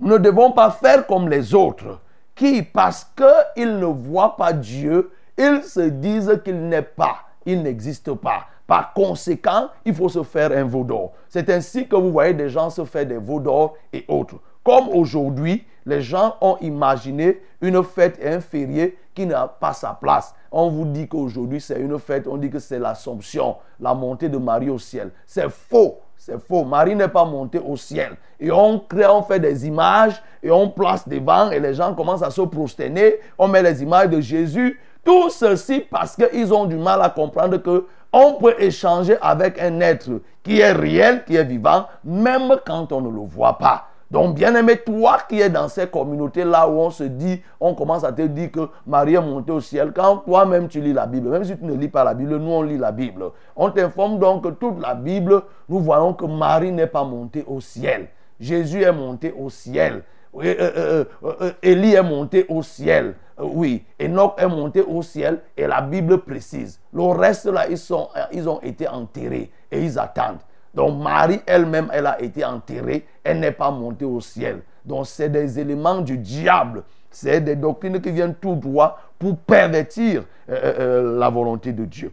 Nous 0.00 0.08
ne 0.08 0.18
devons 0.18 0.52
pas 0.52 0.70
faire 0.70 1.06
comme 1.06 1.28
les 1.28 1.54
autres, 1.54 2.00
qui, 2.34 2.62
parce 2.62 3.06
qu'ils 3.54 3.78
ne 3.78 3.86
voient 3.86 4.36
pas 4.36 4.52
Dieu, 4.52 5.12
ils 5.38 5.62
se 5.62 5.80
disent 5.80 6.40
qu'il 6.44 6.68
n'est 6.68 6.82
pas, 6.82 7.18
il 7.46 7.62
n'existe 7.62 8.12
pas. 8.14 8.46
Par 8.66 8.92
conséquent, 8.94 9.68
il 9.84 9.94
faut 9.94 10.08
se 10.08 10.22
faire 10.22 10.50
un 10.52 10.64
veau 10.64 10.84
d'or. 10.84 11.12
C'est 11.28 11.50
ainsi 11.50 11.86
que 11.86 11.96
vous 11.96 12.10
voyez 12.10 12.34
des 12.34 12.48
gens 12.48 12.70
se 12.70 12.84
faire 12.84 13.06
des 13.06 13.18
veaux 13.18 13.40
d'or 13.40 13.76
et 13.92 14.04
autres. 14.08 14.36
Comme 14.64 14.88
aujourd'hui, 14.88 15.64
les 15.86 16.00
gens 16.00 16.36
ont 16.40 16.56
imaginé 16.60 17.40
une 17.60 17.82
fête 17.82 18.18
et 18.20 18.28
un 18.28 18.40
férié 18.40 18.96
qui 19.14 19.26
n'a 19.26 19.46
pas 19.48 19.72
sa 19.72 19.96
place. 20.00 20.34
On 20.50 20.70
vous 20.70 20.84
dit 20.84 21.08
qu'aujourd'hui 21.08 21.60
c'est 21.60 21.80
une 21.80 21.98
fête, 21.98 22.26
on 22.26 22.36
dit 22.36 22.50
que 22.50 22.58
c'est 22.58 22.78
l'Assomption, 22.78 23.56
la 23.80 23.94
montée 23.94 24.28
de 24.28 24.38
Marie 24.38 24.70
au 24.70 24.78
ciel. 24.78 25.10
C'est 25.26 25.50
faux. 25.50 26.00
C'est 26.16 26.40
faux. 26.40 26.64
Marie 26.64 26.96
n'est 26.96 27.08
pas 27.08 27.24
montée 27.24 27.58
au 27.58 27.76
ciel. 27.76 28.16
Et 28.40 28.50
on 28.50 28.78
crée, 28.78 29.06
on 29.06 29.22
fait 29.22 29.40
des 29.40 29.66
images 29.66 30.22
et 30.42 30.50
on 30.50 30.70
place 30.70 31.06
devant 31.08 31.50
et 31.50 31.60
les 31.60 31.74
gens 31.74 31.94
commencent 31.94 32.22
à 32.22 32.30
se 32.30 32.42
prosterner. 32.42 33.16
On 33.38 33.48
met 33.48 33.62
les 33.62 33.82
images 33.82 34.08
de 34.08 34.20
Jésus. 34.20 34.80
Tout 35.04 35.28
ceci 35.28 35.80
parce 35.80 36.16
qu'ils 36.16 36.54
ont 36.54 36.64
du 36.64 36.76
mal 36.76 37.02
à 37.02 37.10
comprendre 37.10 37.58
que 37.58 37.86
on 38.10 38.34
peut 38.34 38.54
échanger 38.58 39.16
avec 39.20 39.60
un 39.60 39.80
être 39.80 40.22
qui 40.44 40.60
est 40.60 40.72
réel, 40.72 41.24
qui 41.24 41.34
est 41.34 41.44
vivant, 41.44 41.86
même 42.04 42.56
quand 42.64 42.92
on 42.92 43.00
ne 43.00 43.10
le 43.10 43.26
voit 43.26 43.58
pas. 43.58 43.88
Donc, 44.14 44.36
bien 44.36 44.54
aimé, 44.54 44.76
toi 44.76 45.18
qui 45.28 45.40
es 45.40 45.50
dans 45.50 45.68
ces 45.68 45.88
communautés-là 45.88 46.68
où 46.68 46.78
on 46.78 46.90
se 46.90 47.02
dit, 47.02 47.42
on 47.58 47.74
commence 47.74 48.04
à 48.04 48.12
te 48.12 48.22
dire 48.22 48.52
que 48.52 48.68
Marie 48.86 49.16
est 49.16 49.20
montée 49.20 49.50
au 49.50 49.60
ciel, 49.60 49.90
quand 49.92 50.18
toi-même 50.18 50.68
tu 50.68 50.80
lis 50.80 50.92
la 50.92 51.04
Bible, 51.04 51.30
même 51.30 51.42
si 51.42 51.58
tu 51.58 51.64
ne 51.64 51.74
lis 51.74 51.88
pas 51.88 52.04
la 52.04 52.14
Bible, 52.14 52.36
nous 52.36 52.52
on 52.52 52.62
lit 52.62 52.78
la 52.78 52.92
Bible. 52.92 53.24
On 53.56 53.70
t'informe 53.70 54.20
donc 54.20 54.44
que 54.44 54.50
toute 54.50 54.80
la 54.80 54.94
Bible, 54.94 55.42
nous 55.68 55.80
voyons 55.80 56.14
que 56.14 56.26
Marie 56.26 56.70
n'est 56.70 56.86
pas 56.86 57.02
montée 57.02 57.42
au 57.48 57.60
ciel. 57.60 58.06
Jésus 58.38 58.82
est 58.82 58.92
monté 58.92 59.34
au 59.36 59.50
ciel. 59.50 60.04
Euh, 60.36 60.54
euh, 60.60 61.04
euh, 61.24 61.50
Élie 61.60 61.94
est 61.94 62.02
monté 62.02 62.46
au 62.48 62.62
ciel. 62.62 63.16
oui, 63.36 63.84
Enoch 64.00 64.34
est 64.38 64.46
monté 64.46 64.80
au 64.80 65.02
ciel 65.02 65.40
et 65.56 65.66
la 65.66 65.80
Bible 65.80 66.18
précise. 66.18 66.78
Le 66.92 67.02
reste 67.02 67.46
là, 67.46 67.66
ils, 67.68 67.78
sont, 67.78 68.08
ils 68.32 68.48
ont 68.48 68.60
été 68.60 68.86
enterrés 68.86 69.50
et 69.72 69.82
ils 69.82 69.98
attendent. 69.98 70.38
Donc 70.74 71.00
Marie 71.00 71.40
elle-même, 71.46 71.88
elle 71.92 72.06
a 72.06 72.20
été 72.20 72.44
enterrée, 72.44 73.06
elle 73.22 73.40
n'est 73.40 73.52
pas 73.52 73.70
montée 73.70 74.04
au 74.04 74.20
ciel. 74.20 74.60
Donc 74.84 75.06
c'est 75.06 75.28
des 75.28 75.58
éléments 75.58 76.00
du 76.00 76.18
diable. 76.18 76.82
C'est 77.10 77.40
des 77.40 77.54
doctrines 77.56 78.00
qui 78.00 78.10
viennent 78.10 78.34
tout 78.34 78.56
droit 78.56 78.98
pour 79.18 79.36
pervertir 79.38 80.24
euh, 80.50 80.52
euh, 80.52 80.74
euh, 80.78 81.18
la 81.18 81.30
volonté 81.30 81.72
de 81.72 81.84
Dieu. 81.84 82.12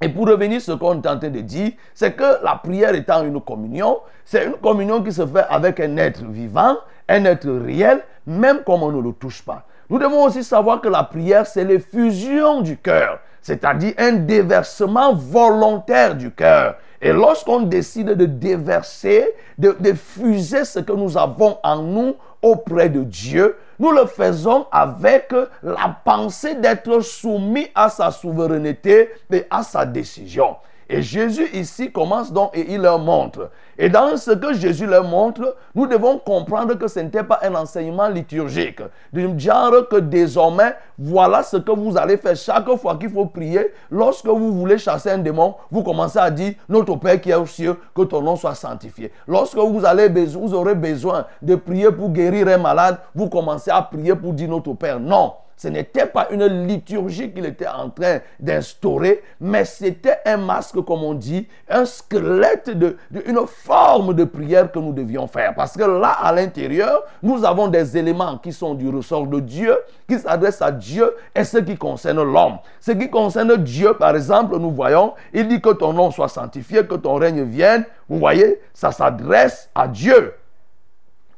Et 0.00 0.08
pour 0.08 0.26
revenir 0.26 0.60
ce 0.60 0.72
qu'on 0.72 1.00
est 1.00 1.06
en 1.06 1.14
de 1.16 1.28
dire, 1.28 1.72
c'est 1.94 2.12
que 2.12 2.42
la 2.42 2.56
prière 2.56 2.94
étant 2.94 3.22
une 3.22 3.40
communion, 3.40 3.98
c'est 4.24 4.44
une 4.46 4.54
communion 4.54 5.02
qui 5.02 5.12
se 5.12 5.26
fait 5.26 5.44
avec 5.48 5.78
un 5.78 5.96
être 5.98 6.24
vivant, 6.24 6.76
un 7.08 7.24
être 7.24 7.48
réel, 7.50 8.02
même 8.26 8.64
comme 8.64 8.82
on 8.82 8.90
ne 8.90 9.00
le 9.00 9.12
touche 9.12 9.42
pas. 9.42 9.64
Nous 9.88 9.98
devons 9.98 10.24
aussi 10.24 10.42
savoir 10.42 10.80
que 10.80 10.88
la 10.88 11.04
prière, 11.04 11.46
c'est 11.46 11.64
l'effusion 11.64 12.60
du 12.60 12.76
cœur, 12.78 13.20
c'est-à-dire 13.40 13.94
un 13.98 14.12
déversement 14.12 15.14
volontaire 15.14 16.14
du 16.16 16.30
cœur. 16.30 16.76
Et 17.04 17.12
lorsqu'on 17.12 17.60
décide 17.60 18.12
de 18.14 18.24
déverser, 18.24 19.34
de, 19.58 19.76
fuser 19.92 20.64
ce 20.64 20.78
que 20.78 20.92
nous 20.92 21.18
avons 21.18 21.58
en 21.62 21.82
nous 21.82 22.16
auprès 22.40 22.88
de 22.88 23.02
Dieu, 23.04 23.58
nous 23.78 23.90
le 23.92 24.06
faisons 24.06 24.66
avec 24.72 25.34
la 25.62 25.96
pensée 26.02 26.54
d'être 26.54 27.00
soumis 27.00 27.68
à 27.74 27.90
sa 27.90 28.10
souveraineté 28.10 29.10
et 29.30 29.44
à 29.50 29.62
sa 29.62 29.84
décision. 29.84 30.56
Et 30.88 31.02
Jésus 31.02 31.48
ici 31.54 31.90
commence 31.90 32.32
donc 32.32 32.50
et 32.56 32.72
il 32.72 32.80
leur 32.80 32.98
montre. 32.98 33.50
Et 33.78 33.88
dans 33.88 34.16
ce 34.16 34.32
que 34.32 34.52
Jésus 34.54 34.86
leur 34.86 35.04
montre, 35.04 35.56
nous 35.74 35.86
devons 35.86 36.18
comprendre 36.18 36.74
que 36.74 36.88
ce 36.88 37.00
n'était 37.00 37.24
pas 37.24 37.40
un 37.42 37.54
enseignement 37.54 38.08
liturgique. 38.08 38.82
Du 39.12 39.28
genre 39.38 39.88
que 39.88 39.96
désormais, 39.96 40.74
voilà 40.98 41.42
ce 41.42 41.56
que 41.56 41.72
vous 41.72 41.96
allez 41.96 42.16
faire 42.16 42.36
chaque 42.36 42.70
fois 42.76 42.96
qu'il 42.96 43.10
faut 43.10 43.26
prier. 43.26 43.72
Lorsque 43.90 44.26
vous 44.26 44.52
voulez 44.52 44.78
chasser 44.78 45.10
un 45.10 45.18
démon, 45.18 45.54
vous 45.70 45.82
commencez 45.82 46.18
à 46.18 46.30
dire, 46.30 46.54
notre 46.68 46.96
Père 46.96 47.20
qui 47.20 47.30
est 47.30 47.34
aux 47.34 47.46
cieux, 47.46 47.78
que 47.94 48.02
ton 48.02 48.22
nom 48.22 48.36
soit 48.36 48.54
sanctifié. 48.54 49.10
Lorsque 49.26 49.56
vous, 49.56 49.84
allez, 49.84 50.08
vous 50.08 50.54
aurez 50.54 50.74
besoin 50.74 51.26
de 51.42 51.54
prier 51.54 51.90
pour 51.90 52.10
guérir 52.10 52.48
un 52.48 52.58
malade, 52.58 52.98
vous 53.14 53.28
commencez 53.28 53.70
à 53.70 53.82
prier 53.82 54.14
pour 54.14 54.32
dire 54.32 54.48
notre 54.48 54.72
Père. 54.74 55.00
Non. 55.00 55.32
Ce 55.56 55.68
n'était 55.68 56.06
pas 56.06 56.28
une 56.30 56.66
liturgie 56.66 57.30
qu'il 57.30 57.46
était 57.46 57.66
en 57.66 57.90
train 57.90 58.18
d'instaurer, 58.40 59.22
mais 59.40 59.64
c'était 59.64 60.18
un 60.26 60.36
masque, 60.36 60.80
comme 60.84 61.04
on 61.04 61.14
dit, 61.14 61.46
un 61.68 61.84
squelette, 61.84 62.70
de, 62.70 62.96
une 63.26 63.46
forme 63.46 64.14
de 64.14 64.24
prière 64.24 64.70
que 64.70 64.78
nous 64.78 64.92
devions 64.92 65.26
faire. 65.26 65.54
Parce 65.54 65.76
que 65.76 65.84
là, 65.84 66.10
à 66.10 66.32
l'intérieur, 66.32 67.04
nous 67.22 67.44
avons 67.44 67.68
des 67.68 67.96
éléments 67.96 68.38
qui 68.38 68.52
sont 68.52 68.74
du 68.74 68.88
ressort 68.88 69.26
de 69.26 69.40
Dieu, 69.40 69.76
qui 70.08 70.18
s'adressent 70.18 70.62
à 70.62 70.72
Dieu, 70.72 71.14
et 71.34 71.44
ce 71.44 71.58
qui 71.58 71.76
concerne 71.76 72.22
l'homme. 72.22 72.58
Ce 72.80 72.92
qui 72.92 73.08
concerne 73.08 73.56
Dieu, 73.56 73.94
par 73.94 74.16
exemple, 74.16 74.56
nous 74.58 74.70
voyons, 74.70 75.14
il 75.32 75.46
dit 75.48 75.60
que 75.60 75.70
ton 75.70 75.92
nom 75.92 76.10
soit 76.10 76.28
sanctifié, 76.28 76.86
que 76.86 76.96
ton 76.96 77.14
règne 77.14 77.44
vienne. 77.44 77.84
Vous 78.08 78.18
voyez, 78.18 78.60
ça 78.72 78.92
s'adresse 78.92 79.70
à 79.74 79.88
Dieu. 79.88 80.34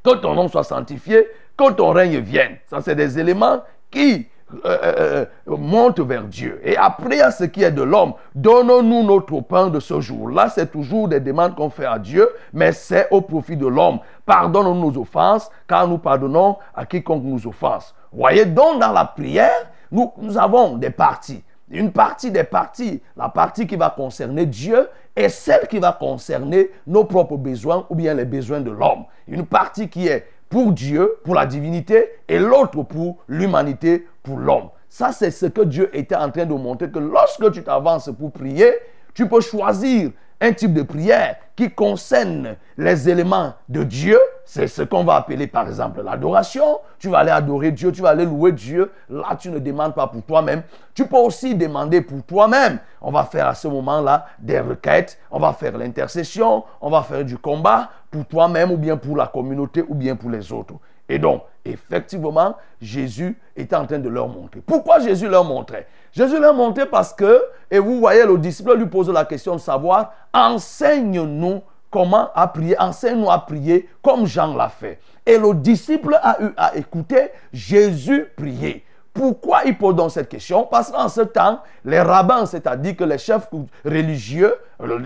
Que 0.02 0.14
ton 0.16 0.35
nom 0.35 0.49
soit 0.49 0.64
sanctifié, 0.64 1.26
que 1.56 1.73
ton 1.73 1.90
règne 1.90 2.18
vienne. 2.18 2.56
Ça, 2.66 2.80
c'est 2.80 2.94
des 2.94 3.18
éléments 3.18 3.62
qui 3.97 4.26
euh, 4.65 4.79
euh, 4.83 5.25
euh, 5.49 5.57
monte 5.57 6.00
vers 6.00 6.25
Dieu. 6.25 6.61
Et 6.62 6.76
après, 6.76 7.21
à 7.21 7.31
ce 7.31 7.45
qui 7.45 7.65
est 7.65 7.73
de 7.73 7.83
l'homme, 7.83 8.12
donnons-nous 8.35 9.03
notre 9.03 9.41
pain 9.41 9.69
de 9.69 9.81
ce 9.81 10.00
jour. 10.00 10.31
Là, 10.31 10.49
c'est 10.49 10.71
toujours 10.71 11.09
des 11.09 11.19
demandes 11.19 11.57
qu'on 11.57 11.71
fait 11.71 11.87
à 11.87 11.99
Dieu, 11.99 12.29
mais 12.53 12.73
c'est 12.73 13.09
au 13.11 13.23
profit 13.23 13.57
de 13.57 13.67
l'homme. 13.67 13.99
Pardonne-nous 14.25 14.93
nos 14.93 15.00
offenses, 15.00 15.50
car 15.67 15.88
nous 15.88 15.99
pardonnons 15.99 16.59
à 16.75 16.85
quiconque 16.85 17.25
nous 17.25 17.47
offense. 17.47 17.95
Voyez 18.12 18.45
donc 18.45 18.81
dans 18.81 18.93
la 18.93 19.07
prière, 19.07 19.71
nous, 19.91 20.12
nous 20.19 20.38
avons 20.38 20.76
des 20.76 20.91
parties. 20.91 21.43
Une 21.69 21.91
partie 21.91 22.31
des 22.31 22.45
parties, 22.45 23.03
la 23.17 23.29
partie 23.29 23.67
qui 23.67 23.75
va 23.75 23.91
concerner 23.91 24.47
Dieu 24.47 24.88
et 25.17 25.29
celle 25.29 25.67
qui 25.67 25.79
va 25.79 25.93
concerner 25.93 26.71
nos 26.87 27.05
propres 27.05 27.37
besoins 27.37 27.87
ou 27.91 27.97
bien 27.97 28.15
les 28.15 28.25
besoins 28.25 28.61
de 28.61 28.71
l'homme. 28.71 29.05
Une 29.26 29.45
partie 29.45 29.88
qui 29.88 30.07
est 30.07 30.26
pour 30.49 30.73
Dieu, 30.73 31.17
pour 31.25 31.35
la 31.35 31.47
divinité, 31.47 32.09
et 32.29 32.38
l'autre 32.38 32.83
pour 32.83 33.19
l'humanité, 33.29 34.07
pour 34.23 34.38
l'homme. 34.38 34.71
Ça, 34.88 35.12
c'est 35.12 35.31
ce 35.31 35.47
que 35.47 35.62
Dieu 35.62 35.91
était 35.97 36.17
en 36.17 36.31
train 36.31 36.47
de 36.47 36.55
montrer, 36.55 36.91
que 36.91 36.99
lorsque 36.99 37.50
tu 37.53 37.62
t'avances 37.62 38.11
pour 38.19 38.33
prier, 38.33 38.73
tu 39.15 39.29
peux 39.29 39.41
choisir 39.41 40.11
un 40.40 40.52
type 40.52 40.75
de 40.75 40.83
prière 40.83 41.37
qui 41.55 41.71
concerne 41.71 42.57
les 42.76 43.09
éléments 43.09 43.55
de 43.69 43.83
Dieu, 43.83 44.19
c'est 44.45 44.69
ce 44.69 44.83
qu'on 44.83 45.05
va 45.05 45.16
appeler 45.16 45.47
par 45.47 45.66
exemple 45.66 46.02
l'adoration. 46.02 46.81
Tu 46.99 47.09
vas 47.09 47.19
aller 47.19 47.31
adorer 47.31 47.73
Dieu, 47.73 47.90
tu 47.90 48.02
vas 48.02 48.11
aller 48.11 48.26
louer 48.26 48.52
Dieu. 48.52 48.93
Là, 49.09 49.37
tu 49.38 49.49
ne 49.50 49.59
demandes 49.59 49.95
pas 49.95 50.07
pour 50.07 50.23
toi-même. 50.23 50.62
Tu 50.95 51.07
peux 51.07 51.16
aussi 51.16 51.55
demander 51.55 52.02
pour 52.02 52.23
toi-même. 52.23 52.78
On 53.00 53.11
va 53.11 53.25
faire 53.25 53.49
à 53.49 53.55
ce 53.55 53.69
moment-là 53.69 54.26
des 54.38 54.61
requêtes, 54.61 55.19
on 55.31 55.38
va 55.38 55.52
faire 55.55 55.76
l'intercession, 55.78 56.64
on 56.81 56.90
va 56.90 57.02
faire 57.02 57.25
du 57.25 57.38
combat 57.38 57.90
pour 58.11 58.26
toi-même 58.26 58.71
ou 58.71 58.76
bien 58.76 58.99
pour 58.99 59.16
la 59.16 59.26
communauté 59.26 59.83
ou 59.88 59.95
bien 59.95 60.16
pour 60.16 60.31
les 60.31 60.52
autres. 60.52 60.75
Et 61.08 61.18
donc, 61.18 61.42
effectivement, 61.64 62.56
Jésus 62.80 63.38
était 63.56 63.76
en 63.76 63.86
train 63.86 63.98
de 63.98 64.08
leur 64.08 64.28
montrer. 64.28 64.60
Pourquoi 64.60 65.00
Jésus 65.00 65.28
leur 65.28 65.44
montrait? 65.44 65.86
Jésus 66.12 66.40
leur 66.40 66.54
montrait 66.54 66.86
parce 66.86 67.12
que, 67.12 67.42
et 67.70 67.78
vous 67.78 67.98
voyez, 67.98 68.25
le 68.25 68.38
disciple 68.38 68.75
lui 68.76 68.86
pose 68.86 69.10
la 69.10 69.25
question 69.25 69.54
de 69.54 69.60
savoir, 69.60 70.12
enseigne-nous 70.32 71.62
comment 71.90 72.30
à 72.34 72.48
prier, 72.48 72.78
enseigne-nous 72.80 73.30
à 73.30 73.44
prier 73.44 73.88
comme 74.02 74.26
Jean 74.26 74.54
l'a 74.54 74.68
fait. 74.68 74.98
Et 75.25 75.38
le 75.38 75.54
disciple 75.54 76.18
a 76.22 76.42
eu 76.42 76.52
à 76.56 76.76
écouter 76.76 77.30
Jésus 77.52 78.26
prier. 78.36 78.86
Pourquoi 79.16 79.62
il 79.64 79.78
pose 79.78 79.96
donc 79.96 80.11
cette 80.11 80.28
question? 80.28 80.64
Parce 80.70 80.90
qu'en 80.90 81.08
ce 81.08 81.23
temps, 81.23 81.61
les 81.85 82.00
rabbins, 82.00 82.44
c'est-à-dire 82.44 82.96
que 82.96 83.04
les 83.04 83.16
chefs 83.16 83.49
religieux 83.85 84.54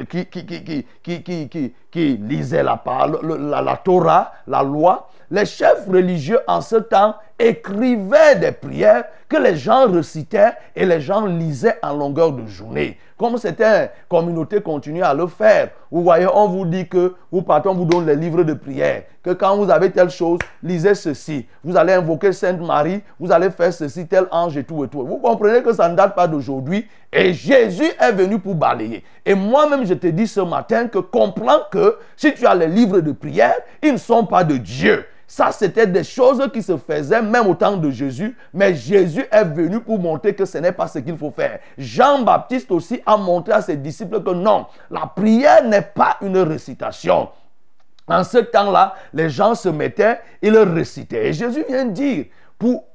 qui, 0.09 0.27
qui, 0.27 1.73
qui, 1.91 2.17
lisaient 2.17 2.65
la, 2.65 2.83
la, 3.23 3.63
la 3.63 3.77
Torah, 3.77 4.33
la 4.49 4.65
loi, 4.65 5.09
les 5.31 5.47
chefs 5.47 5.87
religieux 5.87 6.41
en 6.49 6.61
ce 6.61 6.77
temps 6.77 7.15
écrivaient 7.39 8.35
des 8.37 8.51
prières 8.51 9.05
que 9.29 9.37
les 9.37 9.57
gens 9.57 9.87
recitaient 9.87 10.53
et 10.75 10.85
les 10.85 11.01
gens 11.01 11.25
lisaient 11.27 11.79
en 11.83 11.95
longueur 11.95 12.33
de 12.33 12.45
journée. 12.47 12.99
Comme 13.21 13.37
certaines 13.37 13.91
communautés 14.09 14.63
continuent 14.63 15.03
à 15.03 15.13
le 15.13 15.27
faire. 15.27 15.69
Vous 15.91 16.03
voyez, 16.03 16.27
on 16.33 16.49
vous 16.49 16.65
dit 16.65 16.89
que 16.89 17.17
vous 17.31 17.43
partez, 17.43 17.69
on 17.69 17.75
vous 17.75 17.85
donne 17.85 18.07
les 18.07 18.17
livres 18.17 18.45
de 18.45 18.55
prière. 18.55 19.03
Que 19.23 19.33
quand 19.33 19.59
vous 19.59 19.71
avez 19.71 19.91
telle 19.91 20.09
chose, 20.09 20.39
lisez 20.63 20.95
ceci. 20.95 21.47
Vous 21.63 21.77
allez 21.77 21.93
invoquer 21.93 22.33
Sainte 22.33 22.63
Marie, 22.63 23.03
vous 23.19 23.31
allez 23.31 23.51
faire 23.51 23.75
ceci, 23.75 24.07
tel 24.07 24.25
ange 24.31 24.57
et 24.57 24.65
tout 24.65 24.83
et 24.85 24.89
tout. 24.89 25.05
Vous 25.07 25.19
comprenez 25.19 25.63
que 25.63 25.75
ça 25.75 25.87
ne 25.91 25.97
date 25.97 26.15
pas 26.15 26.27
d'aujourd'hui. 26.27 26.89
Et 27.13 27.35
Jésus 27.35 27.91
est 28.01 28.13
venu 28.13 28.39
pour 28.39 28.55
balayer. 28.55 29.05
Et 29.27 29.35
moi-même, 29.35 29.85
je 29.85 29.93
te 29.93 30.07
dis 30.07 30.27
ce 30.27 30.41
matin 30.41 30.89
que 30.89 30.99
comprends 30.99 31.61
que 31.71 31.99
si 32.17 32.33
tu 32.33 32.47
as 32.47 32.55
les 32.55 32.69
livres 32.69 33.01
de 33.01 33.13
prière, 33.13 33.57
ils 33.83 33.93
ne 33.93 33.99
sont 33.99 34.25
pas 34.25 34.45
de 34.45 34.57
Dieu. 34.57 35.05
Ça, 35.33 35.53
c'était 35.53 35.87
des 35.87 36.03
choses 36.03 36.43
qui 36.53 36.61
se 36.61 36.77
faisaient 36.77 37.23
même 37.23 37.47
au 37.47 37.55
temps 37.55 37.77
de 37.77 37.89
Jésus, 37.89 38.37
mais 38.53 38.75
Jésus 38.75 39.25
est 39.31 39.45
venu 39.45 39.79
pour 39.79 39.97
montrer 39.97 40.35
que 40.35 40.45
ce 40.45 40.59
n'est 40.59 40.73
pas 40.73 40.89
ce 40.89 40.99
qu'il 40.99 41.17
faut 41.17 41.31
faire. 41.31 41.61
Jean-Baptiste 41.79 42.73
aussi 42.73 43.01
a 43.07 43.17
montré 43.17 43.53
à 43.53 43.63
ses 43.63 43.77
disciples 43.77 44.25
que 44.25 44.31
non, 44.31 44.67
la 44.91 45.07
prière 45.07 45.63
n'est 45.65 45.83
pas 45.83 46.17
une 46.21 46.39
récitation. 46.39 47.29
En 48.09 48.25
ce 48.25 48.39
temps-là, 48.39 48.97
les 49.15 49.31
gens 49.31 49.55
se 49.55 49.69
mettaient, 49.69 50.19
ils 50.43 50.59
récitaient. 50.59 51.29
Et 51.29 51.33
Jésus 51.33 51.65
vient 51.69 51.85
dire, 51.85 52.25
pour 52.59 52.87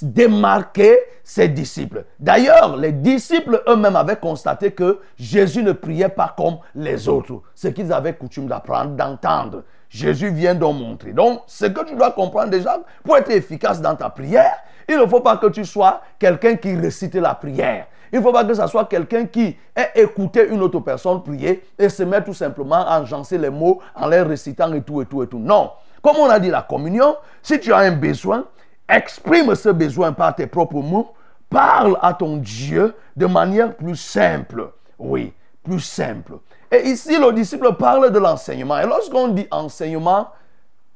démarquer 0.00 0.96
ses 1.24 1.48
disciples. 1.48 2.04
D'ailleurs, 2.20 2.76
les 2.76 2.92
disciples 2.92 3.64
eux-mêmes 3.66 3.96
avaient 3.96 4.16
constaté 4.16 4.70
que 4.70 5.00
Jésus 5.18 5.64
ne 5.64 5.72
priait 5.72 6.08
pas 6.08 6.32
comme 6.36 6.58
les 6.76 7.08
autres, 7.08 7.42
ce 7.56 7.66
qu'ils 7.66 7.92
avaient 7.92 8.14
coutume 8.14 8.46
d'apprendre, 8.46 8.92
d'entendre. 8.92 9.64
Jésus 9.88 10.30
vient 10.30 10.54
donc 10.54 10.76
montrer. 10.78 11.12
Donc, 11.12 11.42
ce 11.46 11.66
que 11.66 11.84
tu 11.84 11.94
dois 11.94 12.10
comprendre 12.10 12.50
déjà, 12.50 12.78
pour 13.04 13.16
être 13.16 13.30
efficace 13.30 13.80
dans 13.80 13.94
ta 13.94 14.10
prière, 14.10 14.56
il 14.88 14.96
ne 14.98 15.06
faut 15.06 15.20
pas 15.20 15.36
que 15.36 15.46
tu 15.46 15.64
sois 15.64 16.00
quelqu'un 16.18 16.56
qui 16.56 16.74
récite 16.74 17.14
la 17.14 17.34
prière. 17.34 17.86
Il 18.12 18.18
ne 18.18 18.24
faut 18.24 18.32
pas 18.32 18.44
que 18.44 18.54
ce 18.54 18.66
soit 18.66 18.86
quelqu'un 18.86 19.26
qui 19.26 19.56
ait 19.76 19.90
écouté 19.94 20.48
une 20.48 20.62
autre 20.62 20.80
personne 20.80 21.22
prier 21.22 21.62
et 21.78 21.88
se 21.88 22.02
met 22.02 22.22
tout 22.22 22.32
simplement 22.32 22.86
à 22.86 23.00
enjancer 23.00 23.36
les 23.36 23.50
mots 23.50 23.80
en 23.94 24.08
les 24.08 24.22
récitant 24.22 24.72
et 24.72 24.82
tout 24.82 25.02
et 25.02 25.06
tout 25.06 25.22
et 25.22 25.26
tout. 25.26 25.38
Non. 25.38 25.72
Comme 26.00 26.16
on 26.16 26.30
a 26.30 26.38
dit 26.38 26.48
la 26.48 26.62
communion, 26.62 27.16
si 27.42 27.60
tu 27.60 27.72
as 27.72 27.78
un 27.78 27.92
besoin, 27.92 28.46
exprime 28.88 29.54
ce 29.54 29.68
besoin 29.68 30.12
par 30.12 30.34
tes 30.34 30.46
propres 30.46 30.80
mots. 30.80 31.12
Parle 31.50 31.98
à 32.02 32.14
ton 32.14 32.36
Dieu 32.36 32.94
de 33.16 33.26
manière 33.26 33.74
plus 33.74 33.96
simple. 33.96 34.70
Oui, 34.98 35.32
plus 35.62 35.80
simple. 35.80 36.34
Et 36.70 36.88
ici, 36.88 37.18
le 37.18 37.32
disciple 37.32 37.74
parle 37.74 38.10
de 38.12 38.18
l'enseignement. 38.18 38.78
Et 38.78 38.86
lorsqu'on 38.86 39.28
dit 39.28 39.46
enseignement 39.50 40.28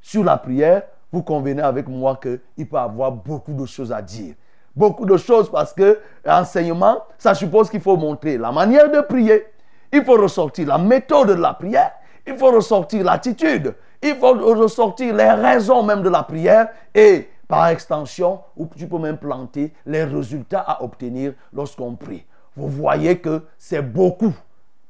sur 0.01 0.23
la 0.23 0.37
prière, 0.37 0.83
vous 1.11 1.23
convenez 1.23 1.61
avec 1.61 1.87
moi 1.87 2.19
qu'il 2.21 2.67
peut 2.67 2.77
avoir 2.77 3.11
beaucoup 3.11 3.53
de 3.53 3.65
choses 3.65 3.91
à 3.91 4.01
dire. 4.01 4.35
Beaucoup 4.75 5.05
de 5.05 5.17
choses 5.17 5.51
parce 5.51 5.73
que 5.73 5.99
l'enseignement, 6.25 7.03
ça 7.17 7.35
suppose 7.35 7.69
qu'il 7.69 7.81
faut 7.81 7.97
montrer 7.97 8.37
la 8.37 8.51
manière 8.51 8.89
de 8.91 9.01
prier. 9.01 9.45
Il 9.91 10.03
faut 10.03 10.19
ressortir 10.19 10.67
la 10.67 10.77
méthode 10.77 11.27
de 11.29 11.33
la 11.33 11.53
prière. 11.53 11.91
Il 12.25 12.35
faut 12.37 12.51
ressortir 12.51 13.03
l'attitude. 13.03 13.75
Il 14.01 14.15
faut 14.15 14.33
ressortir 14.33 15.15
les 15.15 15.29
raisons 15.29 15.83
même 15.83 16.01
de 16.01 16.09
la 16.09 16.23
prière. 16.23 16.69
Et 16.93 17.29
par 17.47 17.67
extension, 17.67 18.39
tu 18.75 18.87
peux 18.87 18.97
même 18.97 19.17
planter 19.17 19.71
les 19.85 20.03
résultats 20.03 20.61
à 20.61 20.83
obtenir 20.83 21.33
lorsqu'on 21.53 21.93
prie. 21.95 22.25
Vous 22.55 22.67
voyez 22.67 23.19
que 23.19 23.43
c'est 23.57 23.81
beaucoup 23.81 24.33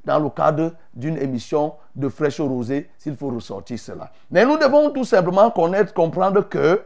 dans 0.06 0.20
le 0.20 0.30
cadre 0.30 0.72
d'une 0.94 1.18
émission 1.18 1.74
de 1.96 2.10
fraîche 2.10 2.42
rosée 2.42 2.90
s'il 2.98 3.16
faut 3.16 3.30
ressortir 3.30 3.80
cela. 3.80 4.12
Mais 4.32 4.46
nous 4.46 4.58
devons 4.58 4.90
tout 4.92 5.06
simplement 5.06 5.50
connaître, 5.52 5.94
comprendre 5.94 6.42
que 6.48 6.82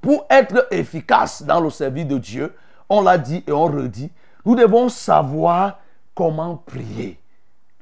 pour 0.00 0.26
être 0.30 0.66
efficace 0.70 1.42
dans 1.42 1.60
le 1.60 1.70
service 1.70 2.06
de 2.06 2.18
Dieu, 2.18 2.54
on 2.88 3.02
l'a 3.02 3.18
dit 3.18 3.42
et 3.46 3.52
on 3.52 3.64
redit, 3.64 4.10
nous 4.44 4.54
devons 4.54 4.88
savoir 4.88 5.78
comment 6.14 6.56
prier. 6.56 7.18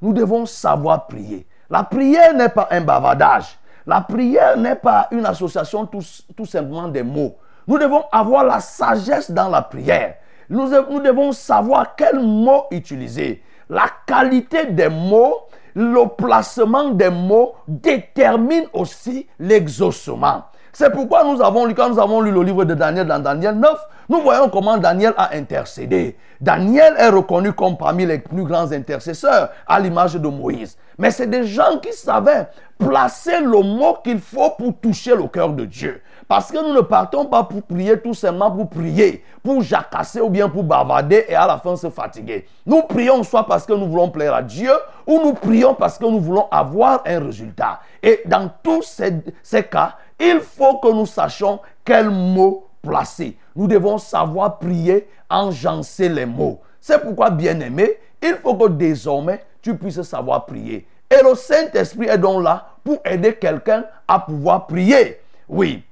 Nous 0.01 0.13
devons 0.13 0.47
savoir 0.47 1.07
prier. 1.07 1.47
La 1.71 1.85
prière 1.85 2.35
n'est 2.35 2.49
pas 2.49 2.69
un 2.71 2.81
bavardage. 2.81 3.59
La 3.87 4.01
prière 4.01 4.57
n'est 4.57 4.77
pas 4.77 5.09
une 5.11 5.27
association 5.27 5.87
tout, 5.87 6.47
simplement 6.47 6.89
des 6.89 7.03
mots. 7.03 7.37
Nous 7.67 7.79
devons 7.79 8.05
avoir 8.13 8.45
la 8.45 8.61
sagesse 8.61 9.31
dans 9.31 9.49
la 9.49 9.63
prière. 9.63 10.17
Nous, 10.49 10.69
nous 10.69 11.01
devons 11.01 11.33
savoir 11.33 11.97
quels 11.97 12.21
mots 12.21 12.67
utiliser. 12.71 13.43
La 13.69 13.87
qualité 14.07 14.67
des 14.67 14.89
mots, 14.89 15.47
le 15.75 16.07
placement 16.17 16.91
des 16.91 17.11
mots 17.11 17.55
détermine 17.67 18.65
aussi 18.73 19.27
l'exaucement. 19.39 20.45
C'est 20.73 20.91
pourquoi 20.91 21.25
nous 21.25 21.43
avons 21.43 21.67
lu, 21.67 21.75
quand 21.75 21.91
nous 21.91 22.01
avons 22.01 22.23
lu 22.23 22.31
le 22.31 22.43
livre 22.43 22.65
de 22.65 22.75
Daniel 22.75 23.07
dans 23.07 23.19
Daniel 23.19 23.57
9, 23.57 23.71
nous 24.09 24.23
voyons 24.23 24.49
comment 24.49 24.79
Daniel 24.79 25.13
a 25.19 25.35
intercédé. 25.35 26.17
Daniel 26.41 26.95
est 26.99 27.11
reconnu 27.11 27.53
comme 27.53 27.77
parmi 27.77 28.07
les 28.07 28.19
plus 28.19 28.45
grands 28.45 28.73
intercesseurs 28.73 29.51
à 29.67 29.79
l'image 29.79 30.15
de 30.15 30.29
Moïse. 30.29 30.79
Mais 30.99 31.11
c'est 31.11 31.27
des 31.27 31.47
gens 31.47 31.79
qui 31.81 31.93
savaient 31.93 32.49
placer 32.79 33.41
le 33.41 33.63
mot 33.63 33.99
qu'il 34.03 34.19
faut 34.19 34.51
pour 34.51 34.75
toucher 34.81 35.15
le 35.15 35.29
cœur 35.29 35.51
de 35.51 35.67
Dieu. 35.67 36.01
Parce 36.33 36.51
que 36.51 36.57
nous 36.67 36.73
ne 36.73 36.81
partons 36.81 37.27
pas 37.27 37.45
pour 37.45 37.63
prier 37.63 38.01
tout 38.01 38.15
simplement 38.15 38.51
pour 38.51 38.71
prier, 38.71 39.23
pour 39.43 39.61
jacasser 39.61 40.19
ou 40.19 40.31
bien 40.31 40.49
pour 40.49 40.65
bavarder 40.65 41.27
et 41.29 41.35
à 41.35 41.47
la 41.47 41.59
fin 41.59 41.77
se 41.77 41.91
fatiguer. 41.91 42.47
Nous 42.65 42.85
prions 42.85 43.23
soit 43.23 43.47
parce 43.47 43.67
que 43.67 43.75
nous 43.75 43.87
voulons 43.87 44.09
plaire 44.09 44.33
à 44.33 44.41
Dieu 44.41 44.73
ou 45.07 45.21
nous 45.23 45.35
prions 45.35 45.75
parce 45.75 45.99
que 45.99 46.07
nous 46.07 46.21
voulons 46.21 46.49
avoir 46.51 47.03
un 47.05 47.23
résultat. 47.23 47.81
Et 48.03 48.23
dans 48.25 48.51
tous 48.63 48.81
ces, 48.81 49.13
ces 49.43 49.65
cas, 49.65 49.97
il 50.19 50.41
faut 50.41 50.79
que 50.79 50.91
nous 50.91 51.05
sachions 51.05 51.61
quel 51.85 52.09
mot 52.09 52.67
placer. 52.81 53.37
Nous 53.55 53.67
devons 53.67 53.99
savoir 53.99 54.59
prier, 54.59 55.11
enjancer 55.29 56.09
les 56.09 56.25
mots. 56.25 56.63
C'est 56.81 57.03
pourquoi, 57.03 57.29
bien 57.29 57.61
aimé, 57.61 57.99
il 58.23 58.37
faut 58.43 58.55
que 58.55 58.69
désormais 58.69 59.45
tu 59.61 59.77
puisses 59.77 60.01
savoir 60.01 60.47
prier. 60.47 60.87
Et 61.11 61.23
le 61.23 61.35
Saint-Esprit 61.35 62.09
est 62.09 62.17
donc 62.17 62.43
là 62.43 62.69
pour 62.83 63.01
aider 63.05 63.35
quelqu'un 63.35 63.85
à 64.09 64.19
pouvoir 64.19 64.67
prier. 64.67 65.21
Oui, 65.47 65.85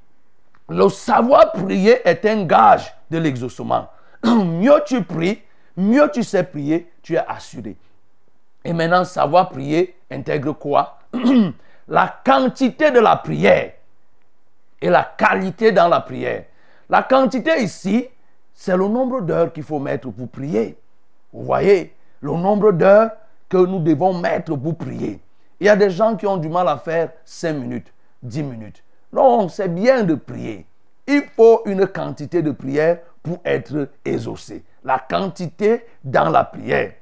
le 0.70 0.88
savoir 0.88 1.50
prier 1.50 2.00
est 2.09 2.24
un 2.26 2.44
gage 2.44 2.94
de 3.11 3.18
l'exaucement. 3.18 3.88
mieux 4.24 4.80
tu 4.87 5.02
pries, 5.02 5.42
mieux 5.76 6.09
tu 6.12 6.22
sais 6.22 6.44
prier, 6.44 6.88
tu 7.02 7.14
es 7.14 7.24
assuré. 7.26 7.76
Et 8.64 8.72
maintenant, 8.72 9.04
savoir 9.04 9.48
prier 9.48 9.96
intègre 10.11 10.52
quoi? 10.52 11.00
La 11.88 12.20
quantité 12.24 12.92
de 12.92 13.00
la 13.00 13.16
prière 13.16 13.72
et 14.80 14.88
la 14.88 15.02
qualité 15.02 15.72
dans 15.72 15.88
la 15.88 16.00
prière. 16.00 16.44
La 16.88 17.02
quantité 17.02 17.62
ici, 17.62 18.06
c'est 18.54 18.76
le 18.76 18.87
nombre 18.87 19.22
d'heures 19.22 19.52
qu'il 19.52 19.64
faut 19.64 19.80
mettre 19.80 20.09
pour 20.11 20.28
prier. 20.28 20.78
Vous 21.33 21.42
voyez, 21.42 21.92
le 22.20 22.30
nombre 22.30 22.70
d'heures 22.70 23.11
que 23.48 23.56
nous 23.56 23.80
devons 23.80 24.14
mettre 24.14 24.54
pour 24.54 24.76
prier. 24.76 25.18
Il 25.59 25.66
y 25.66 25.68
a 25.68 25.74
des 25.74 25.90
gens 25.90 26.14
qui 26.14 26.28
ont 26.28 26.37
du 26.37 26.48
mal 26.48 26.68
à 26.68 26.78
faire 26.78 27.11
5 27.24 27.54
minutes, 27.54 27.92
10 28.22 28.42
minutes. 28.44 28.85
Non, 29.12 29.49
c'est 29.49 29.68
bien 29.68 30.05
de 30.05 30.14
prier. 30.14 30.66
Il 31.07 31.23
faut 31.35 31.62
une 31.66 31.87
quantité 31.87 32.42
de 32.42 32.53
prière 32.53 32.99
pour 33.23 33.38
être 33.44 33.88
exaucé. 34.05 34.64
La 34.85 34.99
quantité 34.99 35.85
dans 36.05 36.31
la 36.31 36.44
prière 36.44 36.92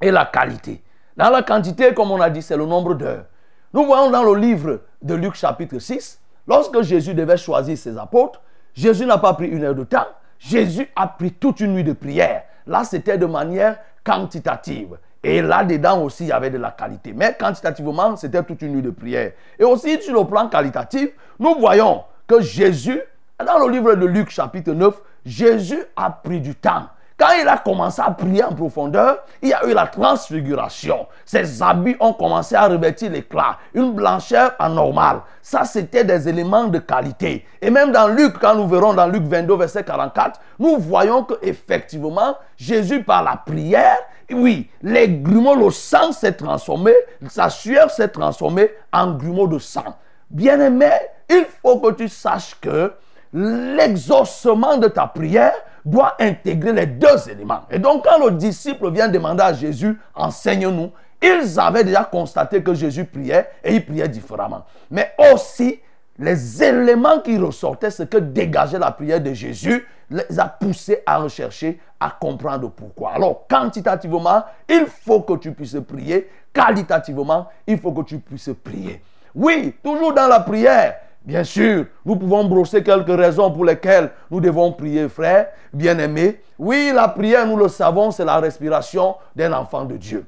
et 0.00 0.10
la 0.10 0.24
qualité. 0.26 0.82
Dans 1.16 1.30
la 1.30 1.42
quantité, 1.42 1.92
comme 1.94 2.10
on 2.10 2.20
a 2.20 2.30
dit, 2.30 2.42
c'est 2.42 2.56
le 2.56 2.66
nombre 2.66 2.94
d'heures. 2.94 3.24
Nous 3.72 3.84
voyons 3.84 4.10
dans 4.10 4.22
le 4.22 4.38
livre 4.38 4.80
de 5.02 5.14
Luc 5.14 5.34
chapitre 5.34 5.78
6, 5.78 6.20
lorsque 6.46 6.80
Jésus 6.82 7.12
devait 7.14 7.36
choisir 7.36 7.76
ses 7.76 7.98
apôtres, 7.98 8.40
Jésus 8.74 9.04
n'a 9.04 9.18
pas 9.18 9.34
pris 9.34 9.48
une 9.48 9.64
heure 9.64 9.74
de 9.74 9.84
temps, 9.84 10.06
Jésus 10.38 10.88
a 10.96 11.06
pris 11.08 11.32
toute 11.32 11.60
une 11.60 11.74
nuit 11.74 11.84
de 11.84 11.92
prière. 11.92 12.44
Là, 12.66 12.84
c'était 12.84 13.18
de 13.18 13.26
manière 13.26 13.78
quantitative. 14.04 14.96
Et 15.28 15.42
là-dedans 15.42 16.04
aussi, 16.04 16.24
il 16.24 16.28
y 16.28 16.32
avait 16.32 16.48
de 16.48 16.56
la 16.56 16.70
qualité. 16.70 17.12
Mais 17.14 17.36
quantitativement, 17.38 18.16
c'était 18.16 18.42
toute 18.42 18.62
une 18.62 18.72
nuit 18.72 18.82
de 18.82 18.88
prière. 18.88 19.32
Et 19.58 19.64
aussi, 19.64 20.00
sur 20.00 20.18
le 20.18 20.26
plan 20.26 20.48
qualitatif, 20.48 21.10
nous 21.38 21.54
voyons 21.58 22.02
que 22.26 22.40
Jésus, 22.40 22.98
dans 23.38 23.58
le 23.58 23.70
livre 23.70 23.94
de 23.94 24.06
Luc 24.06 24.30
chapitre 24.30 24.72
9, 24.72 24.98
Jésus 25.26 25.84
a 25.96 26.10
pris 26.10 26.40
du 26.40 26.54
temps. 26.54 26.88
Quand 27.18 27.32
il 27.42 27.48
a 27.48 27.58
commencé 27.58 28.00
à 28.00 28.12
prier 28.12 28.44
en 28.44 28.54
profondeur, 28.54 29.24
il 29.42 29.48
y 29.48 29.52
a 29.52 29.66
eu 29.66 29.74
la 29.74 29.88
transfiguration. 29.88 31.08
Ses 31.24 31.60
habits 31.60 31.96
ont 31.98 32.12
commencé 32.12 32.54
à 32.54 32.68
revêtir 32.68 33.10
l'éclat, 33.10 33.58
une 33.74 33.92
blancheur 33.92 34.52
anormale. 34.60 35.22
Ça, 35.42 35.64
c'était 35.64 36.04
des 36.04 36.28
éléments 36.28 36.68
de 36.68 36.78
qualité. 36.78 37.44
Et 37.60 37.70
même 37.70 37.90
dans 37.90 38.06
Luc, 38.06 38.38
quand 38.38 38.54
nous 38.54 38.68
verrons 38.68 38.94
dans 38.94 39.08
Luc 39.08 39.24
22, 39.24 39.56
verset 39.56 39.82
44, 39.82 40.40
nous 40.60 40.76
voyons 40.78 41.24
que 41.24 41.34
effectivement, 41.42 42.36
Jésus, 42.56 43.02
par 43.02 43.24
la 43.24 43.34
prière, 43.36 43.98
oui, 44.30 44.70
les 44.82 45.08
grumeaux, 45.08 45.56
le 45.56 45.72
sang 45.72 46.12
s'est 46.12 46.34
transformé, 46.34 46.92
sa 47.28 47.50
sueur 47.50 47.90
s'est 47.90 48.08
transformée 48.08 48.70
en 48.92 49.10
grumeaux 49.14 49.48
de 49.48 49.58
sang. 49.58 49.96
Bien-aimé, 50.30 50.90
il 51.28 51.46
faut 51.62 51.80
que 51.80 51.92
tu 51.94 52.08
saches 52.08 52.54
que 52.60 52.92
l'exaucement 53.32 54.76
de 54.76 54.86
ta 54.86 55.06
prière 55.06 55.54
doit 55.90 56.16
intégrer 56.20 56.72
les 56.72 56.86
deux 56.86 57.28
éléments. 57.28 57.62
Et 57.70 57.78
donc, 57.78 58.04
quand 58.04 58.24
le 58.24 58.32
disciple 58.32 58.90
vient 58.90 59.08
demander 59.08 59.42
à 59.42 59.52
Jésus, 59.52 59.98
enseigne-nous, 60.14 60.90
ils 61.22 61.58
avaient 61.58 61.84
déjà 61.84 62.04
constaté 62.04 62.62
que 62.62 62.74
Jésus 62.74 63.04
priait 63.04 63.48
et 63.64 63.74
il 63.74 63.84
priait 63.84 64.08
différemment. 64.08 64.64
Mais 64.90 65.12
aussi, 65.32 65.80
les 66.18 66.62
éléments 66.62 67.20
qui 67.20 67.36
ressortaient, 67.38 67.90
ce 67.90 68.02
que 68.04 68.18
dégageait 68.18 68.78
la 68.78 68.90
prière 68.90 69.20
de 69.20 69.32
Jésus, 69.32 69.86
les 70.10 70.38
a 70.38 70.46
poussés 70.46 71.02
à 71.04 71.18
rechercher, 71.18 71.80
à 72.00 72.10
comprendre 72.10 72.70
pourquoi. 72.70 73.12
Alors, 73.14 73.46
quantitativement, 73.48 74.44
il 74.68 74.86
faut 74.86 75.20
que 75.20 75.34
tu 75.34 75.52
puisses 75.52 75.76
prier. 75.86 76.28
Qualitativement, 76.52 77.48
il 77.66 77.78
faut 77.78 77.92
que 77.92 78.02
tu 78.02 78.18
puisses 78.18 78.50
prier. 78.64 79.02
Oui, 79.34 79.74
toujours 79.82 80.12
dans 80.14 80.26
la 80.26 80.40
prière. 80.40 80.96
Bien 81.28 81.44
sûr, 81.44 81.84
nous 82.06 82.16
pouvons 82.16 82.44
brosser 82.44 82.82
quelques 82.82 83.14
raisons 83.14 83.50
pour 83.50 83.66
lesquelles 83.66 84.10
nous 84.30 84.40
devons 84.40 84.72
prier, 84.72 85.10
frère, 85.10 85.48
bien-aimé. 85.74 86.40
Oui, 86.58 86.90
la 86.94 87.06
prière, 87.06 87.46
nous 87.46 87.58
le 87.58 87.68
savons, 87.68 88.10
c'est 88.10 88.24
la 88.24 88.38
respiration 88.40 89.14
d'un 89.36 89.52
enfant 89.52 89.84
de 89.84 89.98
Dieu. 89.98 90.24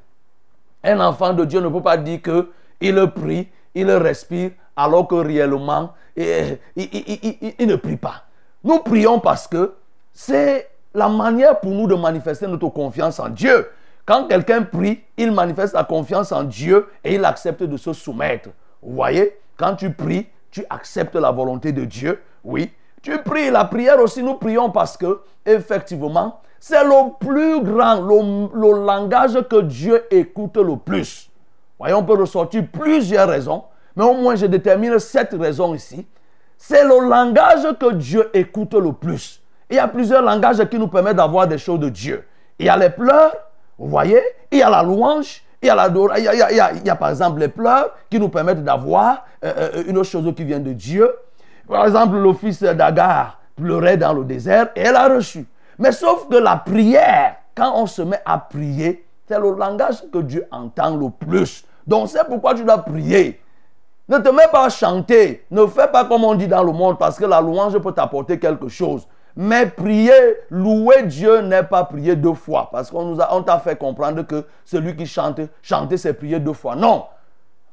Un 0.85 1.01
enfant 1.01 1.33
de 1.33 1.47
Dieu 1.47 1.63
ne 1.63 1.71
peut 1.71 1.81
pas 1.81 1.97
dire 1.97 2.21
qu'il 2.21 3.07
prie, 3.15 3.49
il 3.75 3.91
respire, 3.91 4.51
alors 4.77 5.09
que 5.09 5.15
réellement, 5.15 5.95
il, 6.19 6.59
ne 6.77 7.77
prie 7.77 7.97
pas. 7.97 8.25
Nous 8.63 8.81
prions 8.81 9.21
parce 9.21 9.49
que 9.49 9.73
c'est 10.13 10.69
la 10.93 11.09
manière 11.09 11.61
pour 11.61 11.71
nous 11.71 11.87
de 11.87 11.95
manifester 11.95 12.47
notre 12.47 12.69
confiance 12.69 13.19
en 13.19 13.31
Dieu. 13.31 13.71
Quand 14.05 14.29
quelqu'un 14.29 14.65
prie, 14.65 15.01
il 15.17 15.33
manifeste 15.33 15.73
sa 15.73 15.85
confiance 15.85 16.31
en 16.31 16.45
Dieu 16.45 16.91
et 17.03 17.15
il 17.15 17.25
accepte 17.25 17.63
de 17.63 17.79
se 17.79 17.95
soumettre. 17.95 18.51
Vous 18.83 18.95
voyez, 18.97 19.39
quand 19.57 19.77
tu 19.77 19.91
pries, 19.95 20.27
tu 20.51 20.65
acceptes 20.71 21.17
la 21.17 21.31
volonté 21.31 21.73
de 21.73 21.85
Dieu. 21.85 22.21
Oui, 22.45 22.73
tu 23.03 23.17
pries. 23.19 23.51
La 23.51 23.65
prière 23.65 24.01
aussi, 24.01 24.23
nous 24.23 24.35
prions 24.35 24.71
parce 24.71 24.97
que, 24.97 25.21
effectivement, 25.47 26.41
c'est 26.59 26.85
le 26.85 27.17
plus 27.19 27.63
grand, 27.63 28.01
le, 28.03 28.85
langage 28.85 29.41
que 29.49 29.63
Dieu 29.63 30.05
écoute 30.11 30.59
le 30.59 30.77
plus. 30.77 31.31
Voyons, 31.79 31.99
on 31.99 32.05
peut 32.05 32.21
ressortir 32.21 32.65
plusieurs 32.71 33.29
raisons, 33.29 33.65
mais 33.97 34.05
au 34.05 34.13
moins 34.15 34.37
je 34.37 34.45
détermine 34.45 34.99
cette 34.99 35.33
raison 35.33 35.75
ici. 35.75 36.07
C'est 36.59 36.85
le 36.85 37.09
langage 37.09 37.67
que 37.79 37.95
Dieu 37.95 38.29
écoute 38.35 38.75
le 38.75 38.93
plus. 38.93 39.41
Il 39.71 39.77
y 39.77 39.79
a 39.79 39.89
plusieurs 39.89 40.21
langages 40.21 40.63
qui 40.69 40.79
nous 40.79 40.89
permettent 40.89 41.17
d'avoir 41.17 41.47
des 41.47 41.57
choses 41.57 41.81
de 41.81 41.89
Dieu. 41.89 42.27
Il 42.59 42.67
y 42.67 42.69
a 42.69 42.77
les 42.77 42.91
pleurs, 42.91 43.35
vous 43.79 43.89
voyez, 43.89 44.21
il 44.51 44.59
y 44.59 44.63
a 44.63 44.69
la 44.69 44.83
louange, 44.83 45.43
il 45.63 45.67
y 45.67 46.91
a, 46.91 46.97
par 46.97 47.11
exemple 47.11 47.41
les 47.41 47.49
pleurs 47.49 47.91
qui 48.09 48.19
nous 48.19 48.29
permettent 48.29 48.65
d'avoir 48.65 49.25
euh, 49.45 49.53
euh, 49.75 49.83
une 49.87 50.03
chose 50.03 50.33
qui 50.35 50.45
vient 50.45 50.59
de 50.61 50.73
Dieu. 50.73 51.11
Par 51.69 51.87
exemple, 51.87 52.17
le 52.17 52.33
fils 52.33 52.63
d'Agar 52.63 53.39
pleurait 53.57 53.97
dans 53.97 54.13
le 54.13 54.25
désert 54.25 54.69
et 54.75 54.81
elle 54.81 54.97
a 54.97 55.09
reçu. 55.09 55.47
Mais 55.79 55.93
sauf 55.93 56.29
que 56.29 56.37
la 56.37 56.57
prière, 56.57 57.37
quand 57.55 57.73
on 57.77 57.87
se 57.87 58.03
met 58.03 58.21
à 58.25 58.39
prier, 58.39 59.07
c'est 59.29 59.39
le 59.39 59.55
langage 59.55 60.03
que 60.13 60.19
Dieu 60.19 60.47
entend 60.51 60.97
le 60.97 61.11
plus. 61.11 61.65
Donc 61.87 62.09
c'est 62.09 62.25
pourquoi 62.25 62.55
tu 62.55 62.65
dois 62.65 62.79
prier. 62.79 63.41
Ne 64.09 64.19
te 64.19 64.29
mets 64.31 64.49
pas 64.51 64.65
à 64.65 64.69
chanter. 64.71 65.45
Ne 65.51 65.67
fais 65.67 65.87
pas 65.89 66.05
comme 66.05 66.25
on 66.25 66.35
dit 66.35 66.49
dans 66.49 66.65
le 66.65 66.73
monde 66.73 66.99
parce 66.99 67.17
que 67.17 67.25
la 67.25 67.41
louange 67.41 67.79
peut 67.79 67.93
t'apporter 67.93 68.39
quelque 68.39 68.69
chose. 68.69 69.07
Mais 69.37 69.67
prier, 69.67 70.13
louer 70.51 71.05
Dieu 71.05 71.41
n'est 71.41 71.63
pas 71.63 71.85
prier 71.85 72.17
deux 72.17 72.35
fois. 72.35 72.69
Parce 72.73 72.91
qu'on 72.91 73.19
on 73.19 73.43
t'a 73.43 73.59
fait 73.59 73.77
comprendre 73.77 74.23
que 74.23 74.47
celui 74.65 74.97
qui 74.97 75.07
chante, 75.07 75.41
chanter, 75.63 75.97
c'est 75.97 76.15
prier 76.15 76.41
deux 76.41 76.53
fois. 76.53 76.77
Non. 76.77 77.05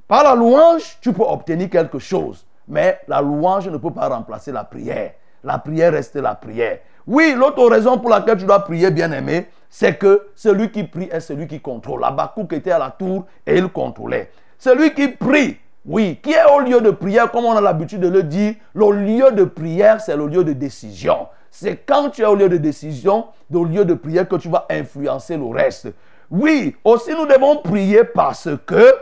Par 0.08 0.24
la 0.24 0.36
louange, 0.36 0.98
tu 1.02 1.12
peux 1.14 1.24
obtenir 1.24 1.70
quelque 1.70 2.00
chose. 2.00 2.46
Mais 2.68 3.00
la 3.08 3.22
louange 3.22 3.68
ne 3.70 3.78
peut 3.78 3.92
pas 3.92 4.10
remplacer 4.10 4.52
la 4.52 4.64
prière. 4.64 5.14
La 5.44 5.58
prière 5.58 5.94
reste 5.94 6.16
la 6.16 6.36
prière. 6.36 6.80
Oui, 7.06 7.34
l'autre 7.38 7.66
raison 7.70 7.98
pour 7.98 8.10
laquelle 8.10 8.38
tu 8.38 8.46
dois 8.46 8.60
prier, 8.60 8.92
bien-aimé, 8.92 9.48
c'est 9.70 9.98
que 9.98 10.28
celui 10.36 10.72
qui 10.72 10.84
prie 10.84 11.10
est 11.12 11.20
celui 11.20 11.48
qui 11.48 11.62
contrôle. 11.62 12.04
qui 12.50 12.56
était 12.56 12.72
à 12.72 12.80
la 12.80 12.92
tour 12.92 13.26
et 13.46 13.58
il 13.58 13.68
contrôlait. 13.70 14.30
Celui 14.58 14.94
qui 14.94 15.08
prie, 15.10 15.58
oui, 15.88 16.20
qui 16.22 16.32
est 16.32 16.44
au 16.54 16.60
lieu 16.60 16.82
de 16.82 16.92
prière, 16.92 17.32
comme 17.32 17.46
on 17.46 17.56
a 17.56 17.62
l'habitude 17.62 18.02
de 18.02 18.10
le 18.10 18.22
dire, 18.22 18.56
le 18.74 18.92
lieu 18.92 19.32
de 19.32 19.46
prière, 19.46 20.02
c'est 20.02 20.18
le 20.18 20.28
lieu 20.28 20.44
de 20.44 20.52
décision. 20.52 21.28
C'est 21.50 21.78
quand 21.78 22.10
tu 22.10 22.24
es 22.24 22.26
au 22.26 22.36
lieu 22.36 22.50
de 22.50 22.58
décision, 22.58 23.28
au 23.54 23.64
lieu 23.64 23.86
de 23.86 23.94
prière, 23.94 24.28
que 24.28 24.36
tu 24.36 24.50
vas 24.50 24.66
influencer 24.70 25.38
le 25.38 25.46
reste. 25.46 25.88
Oui, 26.30 26.76
aussi 26.84 27.12
nous 27.12 27.26
devons 27.26 27.62
prier 27.62 28.04
parce 28.04 28.50
que 28.66 28.94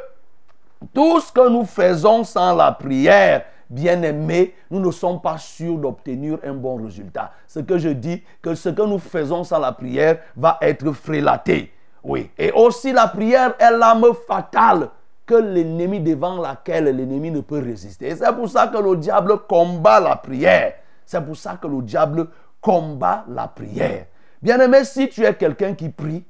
tout 0.94 1.20
ce 1.22 1.32
que 1.32 1.50
nous 1.50 1.66
faisons 1.66 2.24
sans 2.24 2.56
la 2.56 2.72
prière, 2.72 3.46
bien-aimés, 3.68 4.54
nous 4.70 4.80
ne 4.80 4.92
sommes 4.92 5.20
pas 5.20 5.40
sûrs 5.40 5.80
d'obtenir 5.80 6.38
un 6.46 6.54
bon 6.54 6.76
résultat. 6.84 7.32
Ce 7.48 7.62
que 7.62 7.80
je 7.80 7.90
dis, 7.90 8.22
que 8.44 8.54
ce 8.54 8.70
que 8.70 8.84
nous 8.84 9.00
faisons 9.00 9.44
sans 9.44 9.58
la 9.58 9.72
prière 9.72 10.20
va 10.38 10.60
être 10.62 10.92
frélaté. 10.92 11.74
Oui. 12.04 12.30
Et 12.38 12.52
aussi 12.52 12.94
la 12.94 13.08
prière 13.08 13.56
est 13.58 13.72
l'arme 13.72 14.14
fatale 14.28 14.90
que 15.26 15.36
l'ennemi 15.36 16.00
devant 16.00 16.40
laquelle 16.40 16.86
l'ennemi 16.86 17.32
ne 17.32 17.42
peut 17.42 17.60
résister. 17.60 18.16
C'est 18.16 18.34
pour 18.34 18.50
ça 18.50 18.68
que 18.68 18.78
le 18.78 18.96
diable 18.96 19.40
combat 19.48 20.00
la 20.00 20.16
prière. 20.16 20.74
C'est 21.06 21.22
pour 21.22 21.36
ça 21.36 21.58
que 21.62 21.68
le 21.68 21.82
diable 21.82 22.28
combat 22.62 23.26
la 23.28 23.48
prière. 23.48 24.06
Bien-aimé, 24.42 24.84
si 24.84 25.10
tu 25.10 25.24
es 25.24 25.34
quelqu'un 25.36 25.74
qui 25.74 25.90
prie, 25.90 26.26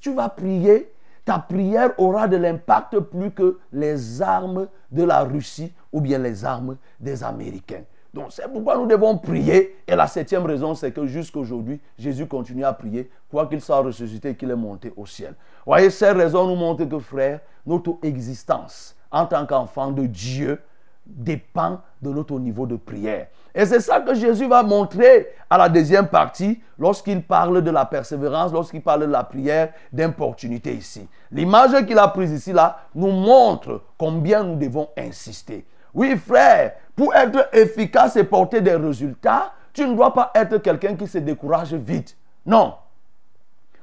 tu 0.00 0.14
vas 0.14 0.28
prier 0.28 0.92
ta 1.26 1.40
prière 1.40 1.90
aura 1.98 2.28
de 2.28 2.36
l'impact 2.36 3.00
plus 3.00 3.32
que 3.32 3.58
les 3.72 4.22
armes 4.22 4.68
de 4.92 5.02
la 5.02 5.24
Russie 5.24 5.72
ou 5.92 6.00
bien 6.00 6.18
les 6.18 6.44
armes 6.44 6.76
des 7.00 7.24
Américains. 7.24 7.82
Donc 8.16 8.28
c'est 8.30 8.50
pourquoi 8.50 8.78
nous 8.78 8.86
devons 8.86 9.18
prier. 9.18 9.76
Et 9.86 9.94
la 9.94 10.06
septième 10.06 10.46
raison, 10.46 10.74
c'est 10.74 10.90
que 10.90 11.06
jusqu'à 11.06 11.38
aujourd'hui, 11.38 11.78
Jésus 11.98 12.26
continue 12.26 12.64
à 12.64 12.72
prier, 12.72 13.10
quoi 13.30 13.46
qu'il 13.46 13.60
soit 13.60 13.80
ressuscité 13.80 14.34
qu'il 14.34 14.50
est 14.50 14.56
monté 14.56 14.90
au 14.96 15.04
ciel. 15.04 15.34
Voyez, 15.66 15.90
ces 15.90 16.12
raisons 16.12 16.46
nous 16.46 16.56
montrent 16.56 16.86
que, 16.86 16.98
frère, 16.98 17.40
notre 17.66 17.98
existence 18.02 18.96
en 19.10 19.26
tant 19.26 19.44
qu'enfant 19.44 19.90
de 19.90 20.06
Dieu 20.06 20.58
dépend 21.04 21.82
de 22.00 22.08
notre 22.08 22.38
niveau 22.38 22.66
de 22.66 22.76
prière. 22.76 23.26
Et 23.54 23.66
c'est 23.66 23.80
ça 23.80 24.00
que 24.00 24.14
Jésus 24.14 24.48
va 24.48 24.62
montrer 24.62 25.28
à 25.50 25.58
la 25.58 25.68
deuxième 25.68 26.08
partie 26.08 26.62
lorsqu'il 26.78 27.22
parle 27.22 27.60
de 27.60 27.70
la 27.70 27.84
persévérance, 27.84 28.50
lorsqu'il 28.50 28.80
parle 28.80 29.00
de 29.02 29.12
la 29.12 29.24
prière 29.24 29.74
d'importunité 29.92 30.72
ici. 30.72 31.06
L'image 31.30 31.84
qu'il 31.84 31.98
a 31.98 32.08
prise 32.08 32.32
ici, 32.32 32.54
là, 32.54 32.78
nous 32.94 33.10
montre 33.10 33.82
combien 33.98 34.42
nous 34.42 34.56
devons 34.56 34.88
insister. 34.96 35.66
Oui, 35.94 36.16
frère, 36.16 36.72
pour 36.96 37.14
être 37.14 37.48
efficace 37.54 38.16
et 38.16 38.24
porter 38.24 38.60
des 38.62 38.74
résultats, 38.74 39.52
tu 39.72 39.86
ne 39.86 39.94
dois 39.94 40.14
pas 40.14 40.32
être 40.34 40.56
quelqu'un 40.58 40.96
qui 40.96 41.06
se 41.06 41.18
décourage 41.18 41.74
vite. 41.74 42.16
Non. 42.44 42.74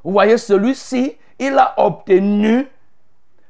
Vous 0.03 0.11
voyez, 0.11 0.37
celui-ci, 0.37 1.15
il 1.37 1.53
a 1.57 1.75
obtenu 1.77 2.67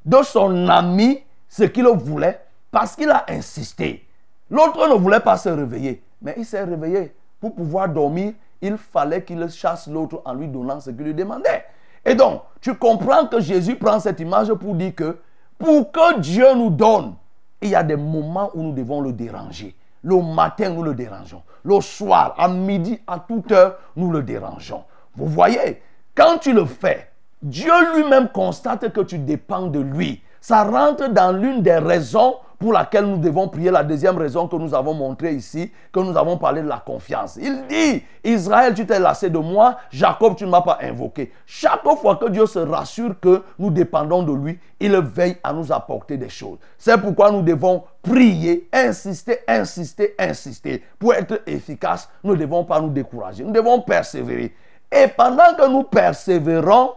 de 0.05 0.21
son 0.23 0.67
ami 0.67 1.23
ce 1.47 1.63
qu'il 1.63 1.87
voulait 1.87 2.41
parce 2.69 2.95
qu'il 2.95 3.09
a 3.09 3.25
insisté. 3.29 4.05
L'autre 4.49 4.87
ne 4.89 4.95
voulait 4.95 5.21
pas 5.21 5.37
se 5.37 5.49
réveiller. 5.49 6.03
Mais 6.21 6.35
il 6.37 6.45
s'est 6.45 6.63
réveillé. 6.63 7.15
Pour 7.39 7.55
pouvoir 7.55 7.87
dormir, 7.89 8.33
il 8.61 8.77
fallait 8.77 9.23
qu'il 9.23 9.49
chasse 9.49 9.87
l'autre 9.87 10.21
en 10.25 10.33
lui 10.33 10.47
donnant 10.47 10.79
ce 10.79 10.89
qu'il 10.89 11.05
lui 11.05 11.13
demandait. 11.13 11.65
Et 12.05 12.15
donc, 12.15 12.41
tu 12.59 12.75
comprends 12.75 13.27
que 13.27 13.39
Jésus 13.39 13.75
prend 13.75 13.99
cette 13.99 14.19
image 14.19 14.53
pour 14.53 14.75
dire 14.75 14.93
que 14.95 15.17
pour 15.57 15.91
que 15.91 16.19
Dieu 16.19 16.53
nous 16.55 16.69
donne, 16.69 17.15
il 17.63 17.69
y 17.69 17.75
a 17.75 17.83
des 17.83 17.95
moments 17.95 18.51
où 18.53 18.61
nous 18.61 18.73
devons 18.73 19.01
le 19.01 19.13
déranger. 19.13 19.75
Le 20.03 20.21
matin, 20.21 20.69
nous 20.69 20.83
le 20.83 20.93
dérangeons. 20.93 21.43
Le 21.63 21.79
soir, 21.79 22.35
à 22.37 22.47
midi, 22.47 22.99
à 23.07 23.19
toute 23.19 23.51
heure, 23.51 23.77
nous 23.95 24.11
le 24.11 24.21
dérangeons. 24.21 24.83
Vous 25.15 25.27
voyez, 25.27 25.81
quand 26.15 26.39
tu 26.39 26.53
le 26.53 26.65
fais, 26.65 27.09
Dieu 27.41 27.71
lui-même 27.95 28.29
constate 28.29 28.91
que 28.91 29.01
tu 29.01 29.17
dépends 29.17 29.67
de 29.67 29.79
lui. 29.79 30.21
Ça 30.41 30.63
rentre 30.63 31.09
dans 31.09 31.31
l'une 31.31 31.61
des 31.61 31.77
raisons 31.77 32.35
pour 32.63 32.71
laquelle 32.71 33.03
nous 33.03 33.17
devons 33.17 33.49
prier, 33.49 33.71
la 33.71 33.83
deuxième 33.83 34.17
raison 34.17 34.47
que 34.47 34.55
nous 34.55 34.73
avons 34.73 34.93
montrée 34.93 35.33
ici, 35.33 35.69
que 35.91 35.99
nous 35.99 36.15
avons 36.15 36.37
parlé 36.37 36.61
de 36.61 36.67
la 36.69 36.77
confiance. 36.77 37.37
Il 37.41 37.67
dit, 37.67 38.01
Israël, 38.23 38.73
tu 38.73 38.85
t'es 38.85 39.01
lassé 39.01 39.29
de 39.29 39.37
moi, 39.37 39.79
Jacob, 39.91 40.37
tu 40.37 40.45
ne 40.45 40.49
m'as 40.49 40.61
pas 40.61 40.77
invoqué. 40.81 41.33
Chaque 41.45 41.83
fois 41.97 42.15
que 42.15 42.29
Dieu 42.29 42.45
se 42.45 42.59
rassure 42.59 43.19
que 43.19 43.43
nous 43.59 43.69
dépendons 43.69 44.23
de 44.23 44.31
lui, 44.31 44.57
il 44.79 44.95
veille 44.95 45.35
à 45.43 45.51
nous 45.51 45.73
apporter 45.73 46.15
des 46.15 46.29
choses. 46.29 46.57
C'est 46.77 46.97
pourquoi 46.97 47.31
nous 47.31 47.41
devons 47.41 47.83
prier, 48.01 48.69
insister, 48.71 49.39
insister, 49.45 50.15
insister. 50.17 50.81
Pour 50.97 51.13
être 51.15 51.41
efficace, 51.45 52.07
nous 52.23 52.33
ne 52.33 52.39
devons 52.39 52.63
pas 52.63 52.79
nous 52.79 52.91
décourager, 52.91 53.43
nous 53.43 53.51
devons 53.51 53.81
persévérer. 53.81 54.55
Et 54.89 55.09
pendant 55.09 55.53
que 55.59 55.67
nous 55.69 55.83
persévérons, 55.83 56.91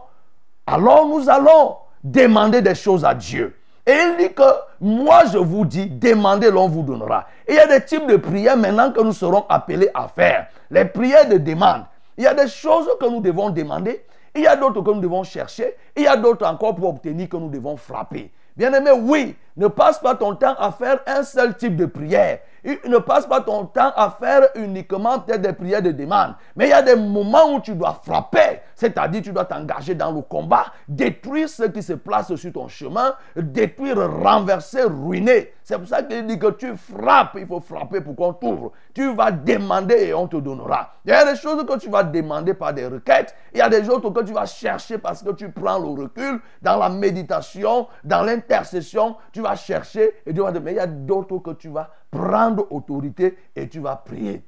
alors 0.65 1.05
nous 1.05 1.29
allons 1.29 1.75
demander 2.01 2.61
des 2.61 2.75
choses 2.75 3.03
à 3.03 3.13
Dieu. 3.13 3.53
Et 3.87 3.93
il 3.93 4.17
dit 4.17 4.33
que 4.33 4.43
moi 4.81 5.23
je 5.31 5.37
vous 5.37 5.63
dis, 5.63 5.85
demandez, 5.87 6.51
l'on 6.51 6.67
vous 6.67 6.83
donnera. 6.83 7.25
Et 7.47 7.53
il 7.53 7.55
y 7.55 7.59
a 7.59 7.67
des 7.67 7.85
types 7.85 8.05
de 8.05 8.17
prières 8.17 8.57
maintenant 8.57 8.91
que 8.91 8.99
nous 9.01 9.13
serons 9.13 9.45
appelés 9.47 9.89
à 9.93 10.09
faire. 10.09 10.47
Les 10.69 10.83
prières 10.83 11.29
de 11.29 11.37
demande. 11.37 11.83
Il 12.17 12.25
y 12.25 12.27
a 12.27 12.33
des 12.33 12.49
choses 12.49 12.89
que 12.99 13.05
nous 13.05 13.21
devons 13.21 13.49
demander. 13.49 14.03
Il 14.35 14.41
y 14.41 14.47
a 14.47 14.57
d'autres 14.57 14.81
que 14.81 14.91
nous 14.91 14.99
devons 14.99 15.23
chercher. 15.23 15.75
Il 15.95 16.03
y 16.03 16.07
a 16.07 16.17
d'autres 16.17 16.45
encore 16.45 16.75
pour 16.75 16.89
obtenir 16.89 17.29
que 17.29 17.37
nous 17.37 17.49
devons 17.49 17.77
frapper. 17.77 18.29
Bien 18.57 18.73
aimé, 18.73 18.91
oui, 18.91 19.35
Ne 19.57 19.67
passe 19.67 19.97
pas 19.99 20.13
ton 20.13 20.35
temps 20.35 20.55
à 20.59 20.71
faire 20.71 20.99
un 21.07 21.23
seul 21.23 21.57
type 21.57 21.75
de 21.75 21.87
prière. 21.87 22.39
Ne 22.87 22.97
passe 22.97 23.25
pas 23.25 23.41
ton 23.41 23.65
temps 23.65 23.91
à 23.95 24.15
faire 24.19 24.49
uniquement 24.55 25.17
des 25.17 25.53
prières 25.53 25.81
de 25.81 25.91
demande. 25.91 26.35
Mais 26.55 26.67
il 26.67 26.69
y 26.69 26.73
a 26.73 26.81
des 26.81 26.95
moments 26.95 27.53
où 27.53 27.59
tu 27.59 27.73
dois 27.73 27.99
frapper. 28.03 28.59
C'est-à-dire 28.75 29.21
tu 29.21 29.31
dois 29.31 29.45
t'engager 29.45 29.95
dans 29.95 30.11
le 30.11 30.21
combat, 30.21 30.65
détruire 30.87 31.49
ce 31.49 31.63
qui 31.63 31.81
se 31.81 31.93
place 31.93 32.33
sur 32.35 32.53
ton 32.53 32.67
chemin, 32.67 33.15
détruire, 33.35 33.97
renverser, 34.21 34.83
ruiner. 34.83 35.53
C'est 35.63 35.77
pour 35.77 35.87
ça 35.87 36.03
qu'il 36.03 36.25
dit 36.27 36.37
que 36.37 36.51
tu 36.51 36.75
frappes. 36.77 37.35
Il 37.39 37.47
faut 37.47 37.59
frapper 37.59 38.01
pour 38.01 38.15
qu'on 38.15 38.33
t'ouvre. 38.33 38.71
Tu 38.93 39.13
vas 39.13 39.31
demander 39.31 40.07
et 40.07 40.13
on 40.13 40.27
te 40.27 40.37
donnera. 40.37 40.93
Il 41.05 41.11
y 41.11 41.13
a 41.13 41.25
des 41.25 41.39
choses 41.39 41.65
que 41.65 41.77
tu 41.77 41.89
vas 41.89 42.03
demander 42.03 42.53
par 42.53 42.73
des 42.73 42.85
requêtes. 42.85 43.33
Il 43.53 43.59
y 43.59 43.61
a 43.61 43.69
des 43.69 43.89
autres 43.89 44.09
que 44.09 44.23
tu 44.23 44.33
vas 44.33 44.45
chercher 44.45 44.97
parce 44.97 45.23
que 45.23 45.31
tu 45.31 45.49
prends 45.51 45.79
le 45.79 46.01
recul 46.01 46.41
dans 46.61 46.77
la 46.77 46.89
méditation, 46.89 47.87
dans 48.03 48.23
l'intercession. 48.23 49.15
Chercher 49.55 50.13
et 50.25 50.33
tu 50.33 50.41
vas 50.41 50.51
Mais 50.51 50.73
il 50.73 50.77
y 50.77 50.79
a 50.79 50.87
d'autres 50.87 51.37
que 51.39 51.51
tu 51.51 51.69
vas 51.69 51.91
prendre 52.11 52.71
autorité 52.71 53.37
et 53.55 53.67
tu 53.67 53.79
vas 53.79 53.95
prier 53.95 54.43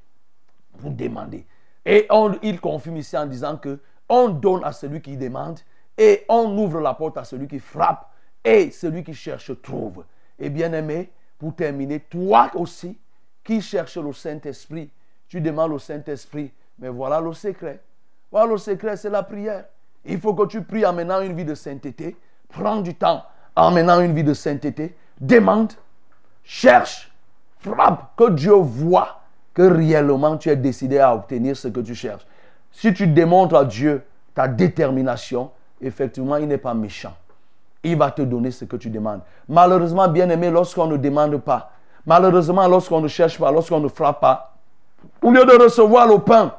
pour 0.78 0.92
demander. 0.92 1.46
Et 1.86 2.08
il 2.44 2.60
confirme 2.60 2.98
ici 2.98 3.18
en 3.18 3.26
disant 3.26 3.58
que 3.58 3.80
on 4.08 4.30
donne 4.30 4.64
à 4.64 4.72
celui 4.72 5.02
qui 5.02 5.18
demande 5.18 5.60
et 5.98 6.26
on 6.30 6.58
ouvre 6.58 6.80
la 6.80 6.94
porte 6.94 7.18
à 7.18 7.24
celui 7.24 7.48
qui 7.48 7.60
frappe 7.60 8.10
et 8.44 8.72
celui 8.72 9.04
qui 9.04 9.14
cherche 9.14 9.52
trouve. 9.62 10.04
Et 10.38 10.50
bien 10.50 10.74
aimé, 10.74 11.12
pour 11.38 11.56
terminer, 11.56 12.00
toi 12.02 12.50
aussi 12.56 12.98
qui 13.44 13.62
cherches 13.62 13.98
le 13.98 14.14
Saint-Esprit, 14.14 14.90
tu 15.28 15.42
demandes 15.42 15.72
au 15.72 15.80
Saint-Esprit, 15.80 16.52
mais 16.80 16.90
voilà 16.90 17.22
le 17.22 17.34
secret. 17.34 17.82
Voilà 18.32 18.52
le 18.52 18.58
secret, 18.58 18.98
c'est 18.98 19.10
la 19.10 19.24
prière. 19.24 19.66
Il 20.06 20.20
faut 20.20 20.34
que 20.34 20.46
tu 20.46 20.64
pries 20.64 20.86
en 20.86 20.94
menant 20.94 21.22
une 21.22 21.36
vie 21.36 21.46
de 21.46 21.56
sainteté. 21.56 22.16
Prends 22.48 22.82
du 22.82 22.96
temps 22.96 23.24
en 23.56 23.72
menant 23.72 24.00
une 24.02 24.14
vie 24.14 24.24
de 24.24 24.34
sainteté. 24.34 24.96
Demande, 25.20 25.74
cherche, 26.44 27.12
frappe, 27.60 28.12
que 28.16 28.30
Dieu 28.30 28.54
voit 28.54 29.22
que 29.54 29.62
réellement 29.64 30.38
tu 30.38 30.50
es 30.50 30.56
décidé 30.56 31.00
à 31.00 31.14
obtenir 31.14 31.58
ce 31.58 31.68
que 31.68 31.80
tu 31.82 31.94
cherches. 31.94 32.26
Si 32.72 32.94
tu 32.94 33.08
démontres 33.08 33.56
à 33.56 33.66
Dieu 33.66 34.04
ta 34.34 34.48
détermination, 34.48 35.52
effectivement, 35.82 36.38
il 36.38 36.48
n'est 36.48 36.58
pas 36.58 36.74
méchant. 36.74 37.14
Il 37.84 37.98
va 37.98 38.12
te 38.12 38.22
donner 38.22 38.52
ce 38.52 38.66
que 38.66 38.76
tu 38.76 38.90
demandes. 38.90 39.22
Malheureusement, 39.48 40.08
bien 40.08 40.30
aimé, 40.30 40.50
lorsqu'on 40.50 40.88
ne 40.88 40.98
demande 40.98 41.38
pas, 41.38 41.72
malheureusement, 42.06 42.68
lorsqu'on 42.68 43.02
ne 43.02 43.08
cherche 43.08 43.40
pas, 43.40 43.52
lorsqu'on 43.52 43.80
ne 43.80 43.88
frappe 43.88 44.20
pas, 44.22 44.56
au 45.22 45.32
lieu 45.32 45.46
de 45.46 45.64
recevoir 45.64 46.08
le 46.08 46.20
pain, 46.20 46.54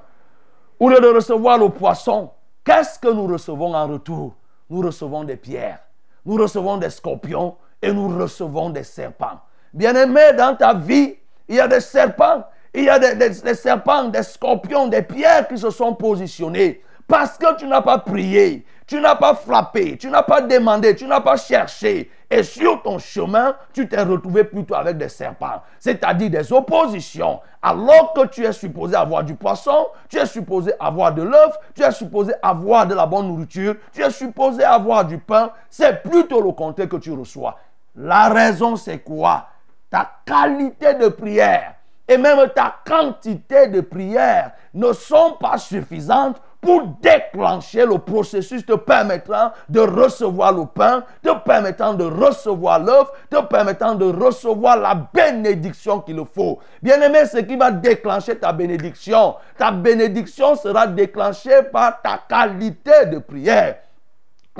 au 0.78 0.88
lieu 0.88 1.00
de 1.00 1.08
recevoir 1.08 1.58
le 1.58 1.68
poisson, 1.68 2.30
qu'est-ce 2.64 2.98
que 2.98 3.08
nous 3.08 3.26
recevons 3.26 3.74
en 3.74 3.86
retour? 3.86 4.34
Nous 4.70 4.80
recevons 4.80 5.24
des 5.24 5.36
pierres, 5.36 5.80
nous 6.24 6.36
recevons 6.36 6.76
des 6.76 6.90
scorpions 6.90 7.56
et 7.82 7.92
nous 7.92 8.08
recevons 8.18 8.70
des 8.70 8.84
serpents. 8.84 9.40
Bien-aimé, 9.72 10.32
dans 10.36 10.56
ta 10.56 10.74
vie, 10.74 11.16
il 11.48 11.56
y 11.56 11.60
a 11.60 11.68
des 11.68 11.80
serpents, 11.80 12.44
il 12.74 12.84
y 12.84 12.88
a 12.88 12.98
des, 12.98 13.54
serpents, 13.54 14.04
des 14.04 14.22
scorpions, 14.22 14.88
des 14.88 15.02
pierres 15.02 15.48
qui 15.48 15.58
se 15.58 15.70
sont 15.70 15.94
positionnés. 15.94 16.82
Parce 17.06 17.36
que 17.36 17.56
tu 17.56 17.66
n'as 17.66 17.82
pas 17.82 17.98
prié, 17.98 18.64
tu 18.90 19.00
n'as 19.00 19.14
pas 19.14 19.36
frappé, 19.36 19.96
tu 19.96 20.10
n'as 20.10 20.24
pas 20.24 20.40
demandé, 20.40 20.96
tu 20.96 21.06
n'as 21.06 21.20
pas 21.20 21.36
cherché. 21.36 22.10
Et 22.28 22.42
sur 22.42 22.82
ton 22.82 22.98
chemin, 22.98 23.54
tu 23.72 23.88
t'es 23.88 24.02
retrouvé 24.02 24.42
plutôt 24.42 24.74
avec 24.74 24.98
des 24.98 25.08
serpents, 25.08 25.62
c'est-à-dire 25.78 26.28
des 26.28 26.52
oppositions. 26.52 27.38
Alors 27.62 28.12
que 28.14 28.26
tu 28.26 28.44
es 28.44 28.52
supposé 28.52 28.96
avoir 28.96 29.22
du 29.22 29.36
poisson, 29.36 29.86
tu 30.08 30.18
es 30.18 30.26
supposé 30.26 30.72
avoir 30.80 31.14
de 31.14 31.22
l'œuf, 31.22 31.56
tu 31.72 31.84
es 31.84 31.92
supposé 31.92 32.32
avoir 32.42 32.84
de 32.84 32.96
la 32.96 33.06
bonne 33.06 33.28
nourriture, 33.28 33.76
tu 33.92 34.02
es 34.02 34.10
supposé 34.10 34.64
avoir 34.64 35.04
du 35.04 35.18
pain, 35.18 35.52
c'est 35.68 36.02
plutôt 36.02 36.40
le 36.40 36.50
contraire 36.50 36.88
que 36.88 36.96
tu 36.96 37.12
reçois. 37.12 37.58
La 37.94 38.28
raison, 38.28 38.74
c'est 38.74 38.98
quoi? 38.98 39.46
Ta 39.88 40.10
qualité 40.26 40.94
de 40.94 41.06
prière 41.06 41.74
et 42.08 42.18
même 42.18 42.40
ta 42.56 42.74
quantité 42.84 43.68
de 43.68 43.82
prière 43.82 44.50
ne 44.74 44.92
sont 44.92 45.36
pas 45.40 45.58
suffisantes 45.58 46.42
pour 46.60 46.82
déclencher 47.00 47.86
le 47.86 47.98
processus 47.98 48.64
te 48.64 48.74
permettant 48.74 49.52
de 49.68 49.80
recevoir 49.80 50.52
le 50.52 50.66
pain, 50.66 51.04
te 51.22 51.30
permettant 51.44 51.94
de 51.94 52.04
recevoir 52.04 52.80
l'œuf, 52.80 53.08
te 53.30 53.40
permettant 53.42 53.94
de 53.94 54.06
recevoir 54.06 54.76
la 54.76 54.94
bénédiction 54.94 56.00
qu'il 56.00 56.22
faut. 56.34 56.58
Bien 56.82 57.00
aimé, 57.00 57.24
ce 57.26 57.38
qui 57.38 57.56
va 57.56 57.70
déclencher 57.70 58.36
ta 58.38 58.52
bénédiction, 58.52 59.36
ta 59.56 59.70
bénédiction 59.70 60.54
sera 60.56 60.86
déclenchée 60.86 61.62
par 61.72 62.02
ta 62.02 62.20
qualité 62.28 63.06
de 63.06 63.18
prière 63.18 63.76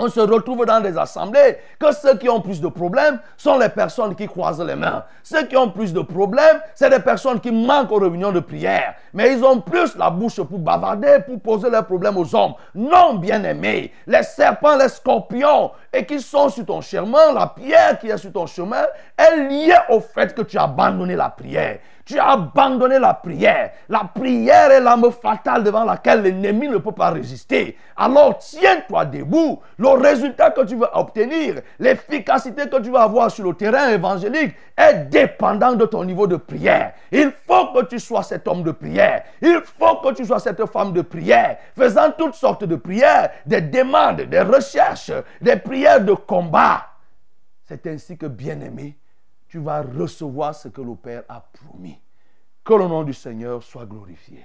on 0.01 0.09
se 0.09 0.21
retrouve 0.21 0.65
dans 0.65 0.81
des 0.81 0.97
assemblées 0.97 1.59
que 1.79 1.93
ceux 1.93 2.17
qui 2.17 2.29
ont 2.29 2.41
plus 2.41 2.61
de 2.61 2.69
problèmes 2.69 3.21
sont 3.37 3.59
les 3.59 3.69
personnes 3.69 4.15
qui 4.15 4.27
croisent 4.27 4.65
les 4.65 4.75
mains. 4.75 5.05
Ceux 5.23 5.45
qui 5.47 5.57
ont 5.57 5.71
plus 5.71 5.93
de 5.93 6.01
problèmes, 6.01 6.61
c'est 6.75 6.89
des 6.89 7.01
personnes 7.01 7.39
qui 7.39 7.53
manquent 7.53 7.93
aux 7.93 7.99
réunions 7.99 8.33
de 8.33 8.41
prière. 8.41 8.95
Mais 9.13 9.35
ils 9.35 9.45
ont 9.45 9.61
plus 9.61 9.97
la 9.97 10.09
bouche 10.09 10.41
pour 10.41 10.59
bavarder, 10.59 11.19
pour 11.27 11.41
poser 11.41 11.69
leurs 11.69 11.85
problèmes 11.85 12.17
aux 12.17 12.35
hommes. 12.35 12.55
Non, 12.75 13.15
bien-aimés, 13.15 13.93
les 14.07 14.23
serpents, 14.23 14.77
les 14.77 14.89
scorpions, 14.89 15.73
et 15.93 16.07
qui 16.07 16.21
sont 16.21 16.49
sur 16.49 16.65
ton 16.65 16.81
chemin, 16.81 17.33
la 17.35 17.49
pierre 17.49 17.99
qui 17.99 18.09
est 18.09 18.17
sur 18.17 18.33
ton 18.33 18.47
chemin, 18.47 18.87
est 19.19 19.37
liée 19.49 19.77
au 19.91 20.01
fait 20.01 20.35
que 20.35 20.43
tu 20.43 20.57
as 20.57 20.63
abandonné 20.63 21.15
la 21.15 21.29
prière. 21.29 21.79
Tu 22.11 22.19
as 22.19 22.31
abandonné 22.31 22.99
la 22.99 23.15
prière. 23.15 23.71
La 23.89 24.01
prière 24.13 24.73
est 24.73 24.81
l'arme 24.81 25.13
fatale 25.13 25.63
devant 25.63 25.85
laquelle 25.85 26.23
l'ennemi 26.23 26.67
ne 26.67 26.79
peut 26.79 26.91
pas 26.91 27.11
résister. 27.11 27.77
Alors 27.97 28.39
tiens-toi 28.39 29.05
debout. 29.05 29.61
Résultat 29.95 30.51
que 30.51 30.65
tu 30.65 30.77
veux 30.77 30.89
obtenir, 30.93 31.61
l'efficacité 31.79 32.69
que 32.69 32.81
tu 32.81 32.91
vas 32.91 33.03
avoir 33.03 33.31
sur 33.31 33.45
le 33.45 33.55
terrain 33.55 33.91
évangélique 33.91 34.55
est 34.77 35.05
dépendant 35.11 35.75
de 35.75 35.85
ton 35.87 36.05
niveau 36.05 36.27
de 36.27 36.37
prière. 36.37 36.95
Il 37.11 37.33
faut 37.47 37.73
que 37.73 37.85
tu 37.85 37.99
sois 37.99 38.23
cet 38.23 38.47
homme 38.49 38.63
de 38.63 38.73
prière. 38.73 39.25
Il 39.41 39.61
faut 39.79 39.97
que 39.97 40.15
tu 40.15 40.25
sois 40.25 40.41
cette 40.41 40.65
femme 40.67 40.93
de 40.93 41.03
prière, 41.03 41.59
faisant 41.77 42.13
toutes 42.17 42.35
sortes 42.35 42.65
de 42.65 42.77
prières, 42.77 43.31
des 43.47 43.61
demandes, 43.61 44.23
des 44.23 44.41
recherches, 44.41 45.13
des 45.41 45.57
prières 45.57 46.05
de 46.05 46.15
combat. 46.15 46.87
C'est 47.65 47.87
ainsi 47.87 48.19
que, 48.19 48.27
bien-aimé, 48.27 48.97
tu 49.49 49.59
vas 49.59 49.83
recevoir 49.83 50.55
ce 50.55 50.69
que 50.69 50.81
le 50.81 50.95
Père 50.95 51.23
a 51.29 51.45
promis. 51.53 52.01
Que 52.65 52.75
le 52.75 52.87
nom 52.87 53.03
du 53.03 53.15
Seigneur 53.15 53.63
soit 53.63 53.87
glorifié. 53.87 54.45